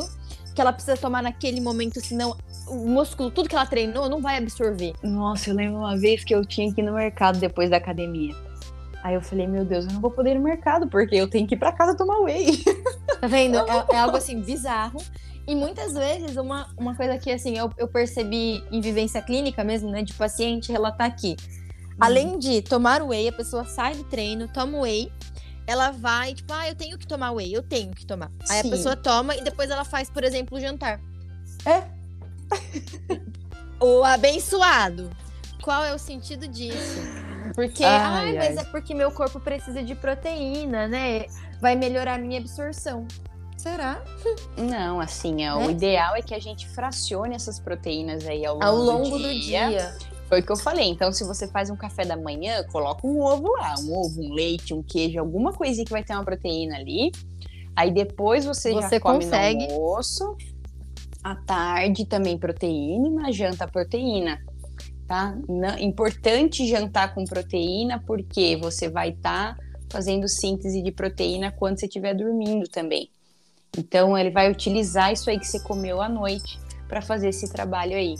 que 0.52 0.60
ela 0.60 0.72
precisa 0.72 0.96
tomar 0.96 1.22
naquele 1.22 1.60
momento, 1.60 2.00
senão 2.04 2.36
o 2.66 2.74
músculo, 2.74 3.30
tudo 3.30 3.48
que 3.48 3.54
ela 3.54 3.64
treinou, 3.64 4.08
não 4.08 4.20
vai 4.20 4.36
absorver. 4.36 4.92
Nossa, 5.00 5.48
eu 5.48 5.54
lembro 5.54 5.78
uma 5.78 5.96
vez 5.96 6.24
que 6.24 6.34
eu 6.34 6.44
tinha 6.44 6.74
que 6.74 6.80
ir 6.80 6.84
no 6.84 6.92
mercado 6.92 7.38
depois 7.38 7.70
da 7.70 7.76
academia. 7.76 8.34
Aí 9.02 9.14
eu 9.14 9.22
falei, 9.22 9.46
meu 9.46 9.64
Deus, 9.64 9.86
eu 9.86 9.92
não 9.92 10.00
vou 10.00 10.10
poder 10.10 10.32
ir 10.32 10.34
no 10.34 10.44
mercado, 10.44 10.86
porque 10.88 11.14
eu 11.14 11.28
tenho 11.28 11.46
que 11.46 11.54
ir 11.54 11.58
pra 11.58 11.72
casa 11.72 11.96
tomar 11.96 12.18
whey. 12.20 12.62
Tá 13.20 13.26
vendo? 13.26 13.58
É, 13.58 13.86
é 13.92 13.98
algo 13.98 14.16
assim 14.16 14.40
bizarro. 14.40 14.98
E 15.46 15.54
muitas 15.54 15.92
vezes, 15.92 16.38
uma, 16.38 16.66
uma 16.74 16.96
coisa 16.96 17.18
que 17.18 17.30
assim, 17.30 17.58
eu, 17.58 17.70
eu 17.76 17.86
percebi 17.86 18.64
em 18.70 18.80
vivência 18.80 19.20
clínica 19.20 19.62
mesmo, 19.62 19.90
né? 19.90 20.02
De 20.02 20.14
paciente 20.14 20.72
relatar 20.72 21.06
aqui. 21.06 21.36
Hum. 21.38 21.96
Além 22.00 22.38
de 22.38 22.62
tomar 22.62 23.02
whey, 23.02 23.28
a 23.28 23.32
pessoa 23.32 23.64
sai 23.64 23.94
do 23.94 24.04
treino, 24.04 24.48
toma 24.48 24.78
whey, 24.78 25.12
ela 25.66 25.90
vai, 25.90 26.34
tipo, 26.34 26.52
ah, 26.52 26.68
eu 26.68 26.74
tenho 26.74 26.96
que 26.96 27.06
tomar 27.06 27.32
whey, 27.32 27.54
eu 27.54 27.62
tenho 27.62 27.90
que 27.90 28.06
tomar. 28.06 28.30
Aí 28.48 28.62
Sim. 28.62 28.68
a 28.68 28.70
pessoa 28.70 28.96
toma 28.96 29.36
e 29.36 29.44
depois 29.44 29.70
ela 29.70 29.84
faz, 29.84 30.08
por 30.08 30.24
exemplo, 30.24 30.56
o 30.56 30.60
jantar. 30.60 31.00
É. 31.66 31.84
o 33.78 34.02
abençoado. 34.02 35.10
Qual 35.62 35.84
é 35.84 35.94
o 35.94 35.98
sentido 35.98 36.48
disso? 36.48 37.00
Porque, 37.54 37.84
ai, 37.84 38.30
ai 38.30 38.32
mas 38.36 38.58
ai. 38.58 38.64
é 38.64 38.66
porque 38.68 38.94
meu 38.94 39.10
corpo 39.10 39.40
precisa 39.40 39.82
de 39.82 39.94
proteína, 39.94 40.88
né? 40.88 41.26
Vai 41.60 41.76
melhorar 41.76 42.14
a 42.14 42.18
minha 42.18 42.38
absorção. 42.38 43.06
Será? 43.56 44.02
Não, 44.56 45.00
assim, 45.00 45.44
é, 45.44 45.52
o 45.52 45.66
né? 45.66 45.70
ideal 45.72 46.16
é 46.16 46.22
que 46.22 46.34
a 46.34 46.38
gente 46.38 46.66
fracione 46.68 47.34
essas 47.34 47.60
proteínas 47.60 48.26
aí 48.26 48.46
ao 48.46 48.54
longo, 48.54 48.64
ao 48.64 48.76
longo 48.76 49.18
do, 49.18 49.34
dia. 49.34 49.66
do 49.66 49.70
dia. 49.70 49.98
Foi 50.30 50.40
o 50.40 50.42
que 50.42 50.50
eu 50.50 50.56
falei. 50.56 50.88
Então, 50.88 51.12
se 51.12 51.24
você 51.24 51.46
faz 51.46 51.68
um 51.68 51.76
café 51.76 52.04
da 52.04 52.16
manhã, 52.16 52.64
coloca 52.72 53.06
um 53.06 53.20
ovo 53.20 53.52
lá, 53.58 53.74
um 53.80 53.98
ovo, 53.98 54.22
um 54.22 54.32
leite, 54.32 54.72
um 54.72 54.82
queijo, 54.82 55.18
alguma 55.18 55.52
coisinha 55.52 55.84
que 55.84 55.90
vai 55.90 56.02
ter 56.02 56.14
uma 56.14 56.24
proteína 56.24 56.76
ali. 56.76 57.10
Aí 57.76 57.90
depois 57.90 58.44
você, 58.44 58.72
você 58.72 58.96
já 58.96 59.00
come 59.00 59.24
consegue. 59.24 59.66
no 59.66 59.74
almoço. 59.74 60.36
À 61.22 61.34
tarde 61.34 62.06
também 62.06 62.38
proteína 62.38 63.08
e 63.08 63.10
na 63.10 63.30
janta 63.30 63.68
proteína. 63.68 64.40
Tá? 65.10 65.34
importante 65.80 66.68
jantar 66.68 67.12
com 67.12 67.24
proteína 67.24 68.00
porque 68.06 68.56
você 68.62 68.88
vai 68.88 69.08
estar 69.08 69.56
tá 69.56 69.62
fazendo 69.90 70.28
síntese 70.28 70.80
de 70.80 70.92
proteína 70.92 71.50
quando 71.50 71.80
você 71.80 71.86
estiver 71.86 72.14
dormindo 72.14 72.68
também. 72.68 73.10
Então, 73.76 74.16
ele 74.16 74.30
vai 74.30 74.48
utilizar 74.48 75.12
isso 75.12 75.28
aí 75.28 75.36
que 75.36 75.48
você 75.48 75.58
comeu 75.58 76.00
à 76.00 76.08
noite 76.08 76.60
para 76.86 77.02
fazer 77.02 77.30
esse 77.30 77.52
trabalho 77.52 77.96
aí, 77.96 78.14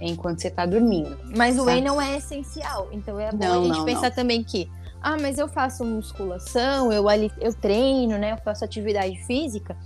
enquanto 0.00 0.40
você 0.40 0.48
está 0.48 0.66
dormindo. 0.66 1.16
Mas 1.36 1.56
o 1.56 1.66
whey 1.66 1.80
não 1.80 2.02
é 2.02 2.16
essencial. 2.16 2.88
Então, 2.90 3.20
é 3.20 3.30
bom 3.30 3.38
não, 3.38 3.62
a 3.62 3.66
gente 3.66 3.78
não, 3.78 3.84
pensar 3.84 4.08
não. 4.08 4.16
também 4.16 4.42
que, 4.42 4.68
ah, 5.00 5.16
mas 5.20 5.38
eu 5.38 5.46
faço 5.46 5.84
musculação, 5.84 6.92
eu, 6.92 7.08
ali, 7.08 7.30
eu 7.40 7.54
treino, 7.54 8.18
né? 8.18 8.32
Eu 8.32 8.38
faço 8.38 8.64
atividade 8.64 9.16
física. 9.24 9.76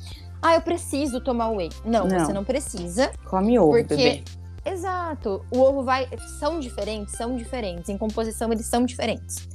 Ah, 0.40 0.54
eu 0.54 0.62
preciso 0.62 1.20
tomar 1.20 1.50
whey. 1.50 1.68
Não, 1.84 2.08
não. 2.08 2.24
você 2.24 2.32
não 2.32 2.42
precisa. 2.42 3.10
Come 3.26 3.58
ovo, 3.58 3.70
porque... 3.70 3.96
bebê. 3.96 4.38
Exato. 4.72 5.44
O 5.50 5.60
ovo 5.60 5.82
vai. 5.82 6.08
São 6.38 6.60
diferentes, 6.60 7.14
são 7.14 7.36
diferentes. 7.36 7.88
Em 7.88 7.98
composição, 7.98 8.52
eles 8.52 8.66
são 8.66 8.84
diferentes. 8.84 9.48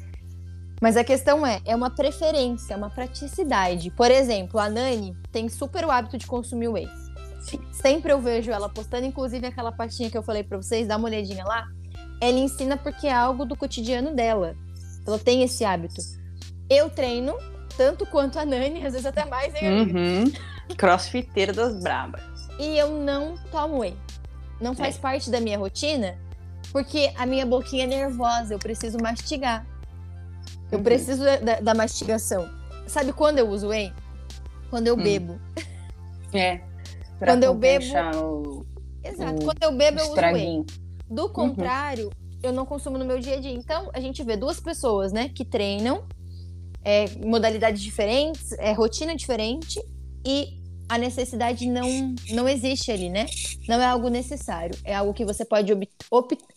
Mas 0.81 0.97
a 0.97 1.03
questão 1.03 1.47
é, 1.47 1.61
é 1.65 1.75
uma 1.75 1.89
preferência, 1.89 2.73
é 2.73 2.77
uma 2.77 2.89
praticidade. 2.89 3.89
Por 3.91 4.11
exemplo, 4.11 4.59
a 4.59 4.69
Nani 4.69 5.15
tem 5.31 5.47
super 5.47 5.85
o 5.85 5.91
hábito 5.91 6.17
de 6.17 6.27
consumir 6.27 6.67
whey. 6.67 6.89
Sim. 7.41 7.59
Sempre 7.71 8.11
eu 8.11 8.19
vejo 8.19 8.51
ela 8.51 8.67
postando, 8.67 9.05
inclusive 9.05 9.47
aquela 9.47 9.71
pastinha 9.71 10.09
que 10.09 10.17
eu 10.17 10.23
falei 10.23 10.43
para 10.43 10.57
vocês, 10.57 10.87
dá 10.87 10.97
uma 10.97 11.07
olhadinha 11.07 11.45
lá. 11.45 11.67
Ela 12.19 12.37
ensina 12.37 12.75
porque 12.75 13.07
é 13.07 13.13
algo 13.13 13.45
do 13.45 13.55
cotidiano 13.55 14.13
dela. 14.13 14.55
Ela 15.07 15.19
tem 15.19 15.43
esse 15.43 15.63
hábito. 15.63 16.01
Eu 16.69 16.89
treino 16.89 17.33
tanto 17.77 18.05
quanto 18.05 18.37
a 18.37 18.45
Nani, 18.45 18.85
às 18.85 18.93
vezes 18.93 19.05
até 19.05 19.25
mais, 19.25 19.53
hein? 19.55 19.83
Uhum. 19.83 20.33
Crossfiteira 20.75 21.53
das 21.53 21.81
brabas. 21.81 22.21
E 22.59 22.77
eu 22.77 22.89
não 22.89 23.35
tomo 23.51 23.79
whey. 23.79 23.95
Não 24.63 24.73
faz 24.73 24.95
é. 24.95 24.99
parte 24.99 25.29
da 25.29 25.41
minha 25.41 25.57
rotina, 25.57 26.17
porque 26.71 27.11
a 27.17 27.25
minha 27.25 27.45
boquinha 27.45 27.83
é 27.83 27.87
nervosa, 27.87 28.53
eu 28.53 28.59
preciso 28.59 28.97
mastigar. 28.97 29.67
Eu 30.71 30.77
uhum. 30.77 30.83
preciso 30.83 31.23
da, 31.23 31.59
da, 31.59 31.73
mastigação. 31.75 32.49
Sabe 32.87 33.11
quando 33.11 33.39
eu 33.39 33.49
uso 33.49 33.67
whey? 33.67 33.93
Quando 34.69 34.87
eu 34.87 34.95
hum. 34.95 35.03
bebo. 35.03 35.39
É. 36.33 36.61
Quando 37.19 37.43
eu 37.43 37.53
bebo. 37.53 37.85
O, 38.15 38.65
Exato. 39.03 39.41
O, 39.41 39.45
quando 39.45 39.61
eu 39.61 39.71
bebo, 39.71 39.99
eu 39.99 40.05
uso 40.05 40.15
whey. 40.15 40.65
Do 41.07 41.23
uhum. 41.23 41.29
contrário, 41.29 42.05
uhum. 42.05 42.39
eu 42.41 42.53
não 42.53 42.65
consumo 42.65 42.97
no 42.97 43.05
meu 43.05 43.19
dia 43.19 43.35
a 43.35 43.39
dia. 43.39 43.53
Então, 43.53 43.91
a 43.93 43.99
gente 43.99 44.23
vê 44.23 44.35
duas 44.35 44.59
pessoas, 44.59 45.11
né, 45.11 45.29
que 45.29 45.45
treinam, 45.45 46.07
é, 46.83 47.05
modalidades 47.23 47.81
diferentes, 47.81 48.53
é, 48.53 48.71
rotina 48.71 49.15
diferente, 49.15 49.79
e 50.25 50.62
a 50.93 50.97
necessidade 50.97 51.67
não, 51.67 52.15
não 52.29 52.47
existe 52.47 52.91
ali, 52.91 53.09
né? 53.09 53.25
Não 53.67 53.81
é 53.81 53.85
algo 53.85 54.09
necessário. 54.09 54.77
É 54.83 54.95
algo 54.95 55.13
que 55.13 55.25
você 55.25 55.43
pode 55.43 55.71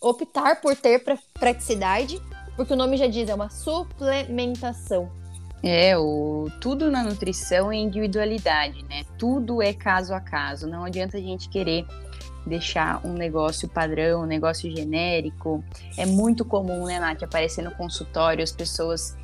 optar 0.01 0.61
por 0.61 0.75
ter 0.75 1.03
para 1.03 1.17
praticidade 1.33 2.21
porque 2.57 2.73
o 2.73 2.75
nome 2.75 2.97
já 2.97 3.05
diz, 3.05 3.29
é 3.29 3.35
uma 3.35 3.51
suplementação. 3.51 5.11
É, 5.61 5.95
o, 5.95 6.49
tudo 6.59 6.89
na 6.89 7.03
nutrição 7.03 7.71
é 7.71 7.75
individualidade, 7.75 8.83
né? 8.89 9.03
Tudo 9.17 9.61
é 9.61 9.73
caso 9.73 10.13
a 10.13 10.19
caso. 10.19 10.67
Não 10.67 10.83
adianta 10.83 11.17
a 11.17 11.21
gente 11.21 11.49
querer 11.49 11.85
deixar 12.47 13.05
um 13.05 13.13
negócio 13.13 13.69
padrão, 13.69 14.23
um 14.23 14.25
negócio 14.25 14.75
genérico. 14.75 15.63
É 15.97 16.05
muito 16.05 16.43
comum, 16.43 16.85
né, 16.85 16.99
Nath, 16.99 17.21
aparecer 17.21 17.63
no 17.63 17.71
consultório 17.71 18.43
as 18.43 18.51
pessoas. 18.51 19.15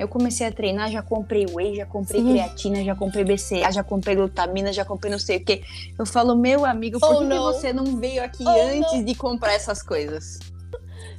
Eu 0.00 0.08
comecei 0.08 0.46
a 0.46 0.52
treinar, 0.52 0.90
já 0.90 1.02
comprei 1.02 1.44
whey, 1.46 1.76
já 1.76 1.84
comprei 1.84 2.22
Sim. 2.22 2.32
creatina, 2.32 2.82
já 2.82 2.96
comprei 2.96 3.22
BCA, 3.22 3.70
já 3.70 3.84
comprei 3.84 4.16
glutamina, 4.16 4.72
já 4.72 4.82
comprei 4.82 5.12
não 5.12 5.18
sei 5.18 5.36
o 5.36 5.44
quê. 5.44 5.62
Eu 5.98 6.06
falo, 6.06 6.34
meu 6.34 6.64
amigo, 6.64 6.98
por 6.98 7.16
oh, 7.16 7.18
que, 7.18 7.28
que, 7.28 7.38
você 7.38 7.72
não 7.72 7.98
veio 7.98 8.24
aqui 8.24 8.42
oh, 8.42 8.48
antes 8.48 8.92
não. 8.92 9.04
de 9.04 9.14
comprar 9.14 9.52
essas 9.52 9.82
coisas? 9.82 10.38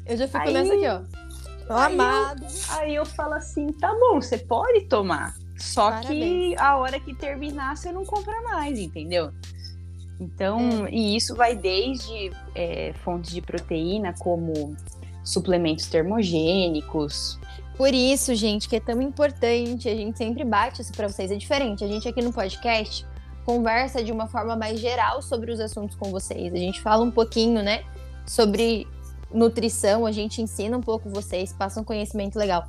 Eu 0.04 0.17
já 0.17 0.28
fico 0.28 0.39
Aí... 0.39 0.54
nessa 0.54 0.74
aqui, 0.74 0.88
ó. 0.88 1.02
Aí 1.70 1.94
amado. 1.94 2.44
Eu, 2.44 2.80
aí 2.80 2.96
eu 2.96 3.06
falo 3.06 3.36
assim, 3.36 3.72
tá 3.72 3.94
bom, 3.94 4.20
você 4.20 4.39
pode 4.39 4.82
tomar. 4.86 5.36
Só 5.60 5.91
Parabéns. 5.91 6.10
que 6.10 6.56
a 6.58 6.76
hora 6.78 7.00
que 7.00 7.13
terminar, 7.13 7.78
você 7.78 7.91
não 7.91 8.04
compra 8.04 8.41
mais, 8.41 8.80
entendeu? 8.80 9.32
Então, 10.20 10.88
é. 10.88 10.91
e 10.91 11.15
isso 11.15 11.36
vai 11.36 11.56
desde 11.56 12.32
é, 12.56 12.94
fontes 13.04 13.32
de 13.32 13.41
proteína, 13.41 14.15
como 14.17 14.76
suplementos 15.24 15.86
termogênicos. 15.86 17.39
Por 17.82 17.96
isso, 17.96 18.36
gente, 18.36 18.70
que 18.70 18.76
é 18.76 18.80
tão 18.80 19.02
importante, 19.02 19.89
a 19.89 19.96
gente 19.96 20.15
sempre 20.15 20.44
bate 20.44 20.84
isso 20.84 20.91
para 20.91 21.08
vocês. 21.08 21.32
É 21.32 21.36
diferente, 21.36 21.84
a 21.84 21.88
gente 21.88 22.08
aqui 22.08 22.22
no 22.22 22.32
podcast 22.32 23.08
conversa 23.44 24.04
de 24.04 24.12
uma 24.12 24.28
forma 24.28 24.56
mais 24.56 24.80
geral 24.80 25.20
sobre 25.24 25.52
os 25.52 25.60
assuntos 25.60 25.96
com 25.96 26.12
vocês. 26.12 26.54
A 26.54 26.58
gente 26.58 26.80
fala 26.80 27.04
um 27.04 27.10
pouquinho, 27.10 27.63
né, 27.63 27.84
sobre 28.24 28.88
nutrição, 29.34 30.06
a 30.06 30.12
gente 30.12 30.44
ensina 30.44 30.78
um 30.78 30.82
pouco 30.82 31.10
vocês, 31.10 31.54
passa 31.54 31.82
um 31.82 31.84
conhecimento 31.84 32.38
legal. 32.38 32.67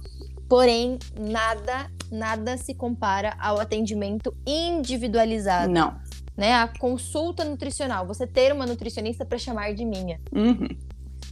Porém, 0.48 0.98
nada, 1.20 1.90
nada 2.11 2.57
se 2.57 2.72
compara 2.72 3.37
ao 3.38 3.61
atendimento 3.61 4.35
individualizado. 4.46 5.70
Não. 5.70 5.94
Né? 6.35 6.55
A 6.55 6.66
consulta 6.66 7.44
nutricional, 7.44 8.07
você 8.07 8.27
ter 8.27 8.51
uma 8.51 8.64
nutricionista 8.64 9.27
para 9.27 9.37
chamar 9.37 9.75
de 9.75 9.85
minha. 9.85 10.18
Uhum. 10.33 10.68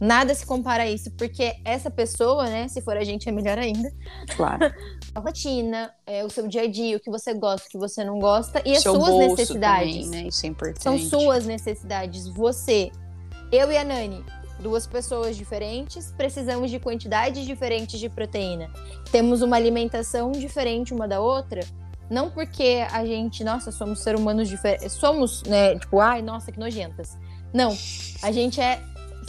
Nada 0.01 0.33
se 0.33 0.43
compara 0.47 0.81
a 0.81 0.89
isso, 0.89 1.11
porque 1.11 1.57
essa 1.63 1.91
pessoa, 1.91 2.45
né, 2.45 2.67
se 2.67 2.81
for 2.81 2.97
a 2.97 3.03
gente 3.03 3.29
é 3.29 3.31
melhor 3.31 3.59
ainda. 3.59 3.93
Claro. 4.35 4.73
A 5.13 5.19
rotina, 5.19 5.93
é, 6.07 6.23
o 6.23 6.29
seu 6.29 6.47
dia 6.47 6.61
a 6.61 6.67
dia, 6.67 6.95
o 6.95 6.99
que 6.99 7.09
você 7.09 7.33
gosta, 7.33 7.67
o 7.67 7.69
que 7.69 7.77
você 7.77 8.01
não 8.01 8.17
gosta 8.17 8.61
e 8.65 8.71
as 8.71 8.81
Seu 8.81 8.95
suas 8.95 9.13
necessidades. 9.15 10.05
Também, 10.05 10.23
né? 10.23 10.27
Isso 10.29 10.45
é 10.45 10.49
importante. 10.49 10.81
São 10.81 10.97
suas 10.97 11.45
necessidades. 11.45 12.29
Você, 12.29 12.89
eu 13.51 13.69
e 13.69 13.77
a 13.77 13.83
Nani, 13.83 14.23
duas 14.61 14.87
pessoas 14.87 15.35
diferentes, 15.35 16.13
precisamos 16.15 16.71
de 16.71 16.79
quantidades 16.79 17.45
diferentes 17.45 17.99
de 17.99 18.07
proteína. 18.07 18.69
Temos 19.11 19.41
uma 19.41 19.57
alimentação 19.57 20.31
diferente 20.31 20.93
uma 20.93 21.09
da 21.09 21.19
outra, 21.19 21.59
não 22.09 22.31
porque 22.31 22.87
a 22.89 23.05
gente, 23.05 23.43
nossa, 23.43 23.69
somos 23.69 24.01
seres 24.01 24.19
humanos 24.19 24.47
diferentes, 24.47 24.93
somos, 24.93 25.43
né, 25.43 25.77
tipo, 25.77 25.99
ai, 25.99 26.21
nossa, 26.21 26.53
que 26.53 26.59
nojentas. 26.59 27.17
Não, 27.53 27.77
a 28.21 28.31
gente 28.31 28.61
é 28.61 28.81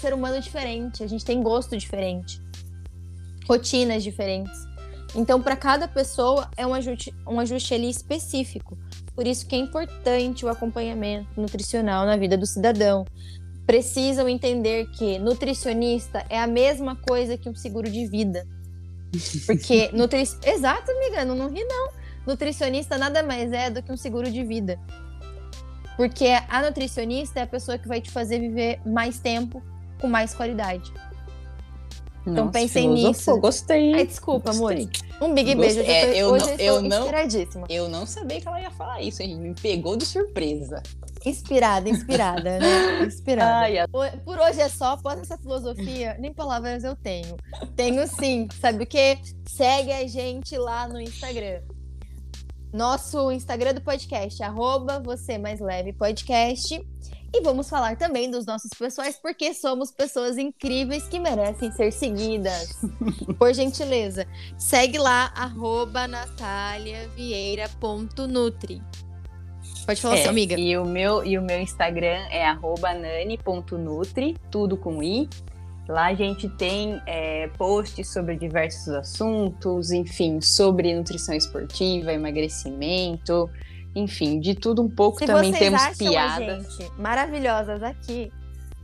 ser 0.03 0.13
humano 0.13 0.41
diferente, 0.41 1.05
a 1.05 1.07
gente 1.07 1.25
tem 1.25 1.41
gosto 1.41 1.77
diferente, 1.77 2.41
rotinas 3.49 4.03
diferentes. 4.03 4.67
Então, 5.15 5.41
para 5.41 5.55
cada 5.55 5.87
pessoa 5.87 6.51
é 6.57 6.67
um 6.67 6.75
ajuste, 6.75 7.15
um 7.27 7.39
ajuste 7.39 7.73
ali 7.73 7.89
específico. 7.89 8.77
Por 9.15 9.27
isso 9.27 9.47
que 9.47 9.55
é 9.55 9.59
importante 9.59 10.45
o 10.45 10.49
acompanhamento 10.49 11.41
nutricional 11.41 12.05
na 12.05 12.17
vida 12.17 12.37
do 12.37 12.47
cidadão 12.47 13.05
precisam 13.65 14.29
entender 14.29 14.91
que 14.91 15.21
nutricionista 15.21 16.25
é 16.29 16.41
a 16.41 16.49
mesma 16.49 16.97
coisa 16.97 17.39
que 17.39 17.49
um 17.49 17.55
seguro 17.55 17.89
de 17.89 18.07
vida. 18.09 18.45
Porque 19.47 19.91
nutri... 19.95 20.23
Exato, 20.45 20.91
amiga, 20.91 21.25
não, 21.25 21.37
não 21.37 21.49
ri 21.49 21.63
não. 21.63 21.91
Nutricionista 22.27 22.99
nada 22.99 23.23
mais 23.23 23.53
é 23.53 23.71
do 23.71 23.83
que 23.83 23.93
um 23.93 23.97
seguro 23.97 24.31
de 24.31 24.43
vida. 24.43 24.81
Porque 25.97 26.27
a 26.49 26.63
nutricionista 26.63 27.39
é 27.39 27.43
a 27.45 27.47
pessoa 27.47 27.79
que 27.79 27.87
vai 27.87 28.01
te 28.01 28.11
fazer 28.11 28.41
viver 28.41 28.81
mais 28.85 29.21
tempo 29.21 29.63
com 30.03 30.09
mais 30.09 30.35
qualidade. 30.35 30.93
Então 32.23 32.47
Nossa, 32.47 32.53
pensem 32.53 32.89
nisso. 32.89 33.37
Gostei. 33.39 33.95
Ai, 33.95 34.07
desculpa, 34.07 34.51
amor. 34.51 34.75
Um 35.21 35.35
big 35.35 35.55
beijo. 35.55 35.81
É, 35.81 36.17
eu, 36.17 36.29
hoje 36.29 36.47
não, 36.47 36.55
eu, 36.59 36.83
não, 36.83 37.07
eu 37.69 37.89
não 37.89 38.07
sabia 38.07 38.41
que 38.41 38.47
ela 38.47 38.61
ia 38.61 38.71
falar 38.71 39.01
isso, 39.01 39.23
gente 39.23 39.35
me 39.35 39.55
pegou 39.55 39.97
de 39.97 40.05
surpresa. 40.05 40.83
Inspirada, 41.25 41.89
inspirada, 41.89 42.59
né? 42.59 43.05
Inspirada. 43.07 43.59
Ai, 43.59 43.75
Por 44.25 44.39
hoje 44.39 44.61
é 44.61 44.69
só, 44.69 44.93
após 44.93 45.21
essa 45.21 45.39
filosofia, 45.39 46.17
nem 46.19 46.33
palavras 46.33 46.83
eu 46.83 46.97
tenho. 46.97 47.37
Tenho 47.77 48.07
sim. 48.09 48.49
Sabe 48.61 48.83
o 48.83 48.87
quê? 48.87 49.19
Segue 49.49 49.93
a 49.93 50.07
gente 50.07 50.57
lá 50.59 50.89
no 50.89 51.01
Instagram. 51.01 51.61
Nosso 52.73 53.31
Instagram 53.31 53.75
do 53.75 53.81
podcast, 53.83 54.43
arroba 54.43 55.01
você 55.01 55.39
mais 55.39 55.61
leve 55.61 55.93
podcast. 55.93 56.85
E 57.35 57.41
vamos 57.41 57.71
falar 57.71 57.97
também 57.97 58.31
dos 58.31 58.45
nossos 58.45 58.69
pessoais, 58.79 59.17
porque 59.17 59.55
somos 59.55 59.91
pessoas 59.91 60.37
incríveis 60.37 61.05
que 61.05 61.19
merecem 61.19 61.73
ser 61.73 61.91
seguidas. 61.91 62.79
Por 63.39 63.55
gentileza, 63.55 64.27
segue 64.59 64.99
lá, 64.99 65.33
arroba 65.35 66.07
nataliavieira.nutri. 66.07 68.83
Pode 69.87 70.01
falar, 70.01 70.17
é, 70.17 70.23
sua 70.23 70.31
amiga. 70.31 70.59
E 70.59 70.77
o, 70.77 70.85
meu, 70.85 71.25
e 71.25 71.39
o 71.39 71.43
meu 71.43 71.59
Instagram 71.59 72.27
é 72.31 72.45
nani.nutri, 72.53 74.37
tudo 74.51 74.77
com 74.77 75.03
i. 75.03 75.29
Lá 75.89 76.07
a 76.07 76.15
gente 76.15 76.49
tem 76.51 77.01
é, 77.07 77.49
posts 77.59 78.13
sobre 78.13 78.37
diversos 78.37 78.89
assuntos, 78.89 79.91
enfim, 79.91 80.41
sobre 80.41 80.95
nutrição 80.95 81.35
esportiva, 81.35 82.13
emagrecimento, 82.13 83.51
enfim, 83.95 84.41
de 84.41 84.55
tudo 84.55 84.83
um 84.83 84.89
pouco. 84.89 85.19
Se 85.19 85.27
também 85.27 85.53
temos 85.53 85.81
acham 85.81 85.97
piadas. 85.97 86.67
A 86.67 86.79
gente 86.79 86.93
maravilhosas 86.99 87.83
aqui. 87.83 88.33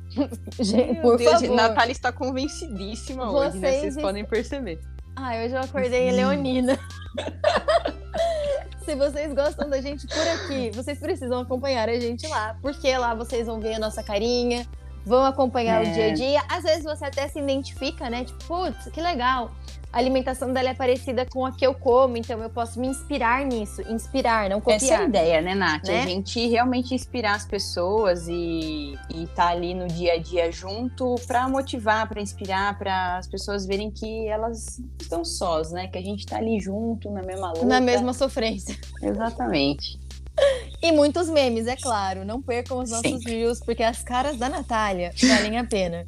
gente, 0.60 1.00
por 1.00 1.16
Deus, 1.18 1.40
favor. 1.40 1.56
Natália 1.56 1.92
está 1.92 2.12
convencidíssima 2.12 3.26
vocês 3.26 3.54
hoje, 3.54 3.58
né? 3.58 3.72
Vocês 3.80 3.96
podem 3.96 4.24
perceber. 4.24 4.80
Ai, 5.16 5.44
hoje 5.44 5.54
eu 5.54 5.60
acordei 5.60 6.12
leonina. 6.12 6.78
Se 8.84 8.94
vocês 8.94 9.34
gostam 9.34 9.68
da 9.68 9.80
gente 9.82 10.06
por 10.06 10.26
aqui, 10.28 10.70
vocês 10.70 10.98
precisam 10.98 11.40
acompanhar 11.40 11.88
a 11.88 12.00
gente 12.00 12.26
lá, 12.26 12.56
porque 12.62 12.96
lá 12.96 13.14
vocês 13.14 13.46
vão 13.46 13.60
ver 13.60 13.74
a 13.74 13.78
nossa 13.78 14.02
carinha, 14.02 14.66
vão 15.08 15.24
acompanhar 15.24 15.84
é. 15.84 15.88
o 15.88 15.92
dia 15.92 16.06
a 16.06 16.14
dia. 16.14 16.42
Às 16.48 16.62
vezes 16.62 16.84
você 16.84 17.06
até 17.06 17.26
se 17.26 17.38
identifica, 17.38 18.08
né? 18.10 18.24
Tipo, 18.24 18.44
putz, 18.44 18.84
que 18.92 19.00
legal 19.00 19.50
a 19.92 19.98
alimentação 19.98 20.52
dela 20.52 20.68
é 20.68 20.74
parecida 20.74 21.24
com 21.24 21.46
a 21.46 21.52
que 21.52 21.66
eu 21.66 21.72
como, 21.72 22.16
então 22.16 22.42
eu 22.42 22.50
posso 22.50 22.78
me 22.78 22.86
inspirar 22.86 23.44
nisso. 23.44 23.80
Inspirar, 23.90 24.48
não 24.50 24.60
copiar. 24.60 24.76
Essa 24.76 24.94
é 24.94 24.96
a 24.98 25.04
ideia, 25.04 25.40
né, 25.40 25.54
Nath? 25.54 25.88
Né? 25.88 26.02
A 26.02 26.06
gente 26.06 26.46
realmente 26.46 26.94
inspirar 26.94 27.36
as 27.36 27.46
pessoas 27.46 28.28
e 28.28 28.98
estar 29.08 29.34
tá 29.34 29.48
ali 29.48 29.74
no 29.74 29.86
dia 29.86 30.14
a 30.14 30.18
dia 30.18 30.52
junto 30.52 31.14
para 31.26 31.48
motivar, 31.48 32.06
para 32.06 32.20
inspirar, 32.20 32.78
para 32.78 33.16
as 33.16 33.26
pessoas 33.26 33.64
verem 33.64 33.90
que 33.90 34.28
elas 34.28 34.78
estão 35.00 35.24
sós, 35.24 35.72
né? 35.72 35.88
Que 35.88 35.96
a 35.96 36.02
gente 36.02 36.20
está 36.20 36.36
ali 36.36 36.60
junto, 36.60 37.10
na 37.10 37.22
mesma 37.22 37.48
luta. 37.48 37.64
Na 37.64 37.80
mesma 37.80 38.12
sofrência. 38.12 38.76
Exatamente. 39.02 39.98
E 40.80 40.92
muitos 40.92 41.28
memes, 41.28 41.66
é 41.66 41.74
claro. 41.74 42.24
Não 42.24 42.40
percam 42.40 42.78
os 42.78 42.90
nossos 42.90 43.10
Sim. 43.10 43.18
views, 43.18 43.58
porque 43.58 43.82
as 43.82 44.04
caras 44.04 44.38
da 44.38 44.48
Natália 44.48 45.10
valem 45.20 45.58
a 45.58 45.64
pena. 45.64 46.06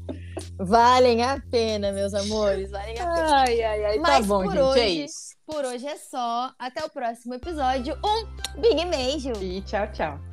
Valem 0.57 1.25
a 1.25 1.43
pena, 1.51 1.91
meus 1.91 2.15
amores. 2.15 2.71
Valem 2.71 2.97
a 3.01 3.07
pena. 3.07 3.37
Ai, 3.41 3.63
ai, 3.63 3.85
ai. 3.85 3.95
Tá 3.97 4.03
Mas 4.03 4.21
tá 4.21 4.23
bom, 4.23 4.45
por 4.45 4.53
gente. 4.53 4.61
É 4.61 4.65
hoje, 4.65 4.81
é 4.81 4.89
isso. 4.89 5.37
Por 5.45 5.65
hoje 5.65 5.87
é 5.87 5.97
só. 5.97 6.53
Até 6.57 6.85
o 6.85 6.89
próximo 6.89 7.35
episódio. 7.35 7.99
Um 8.05 8.61
big 8.61 8.87
beijo. 8.87 9.33
E 9.43 9.61
tchau, 9.63 9.91
tchau. 9.93 10.30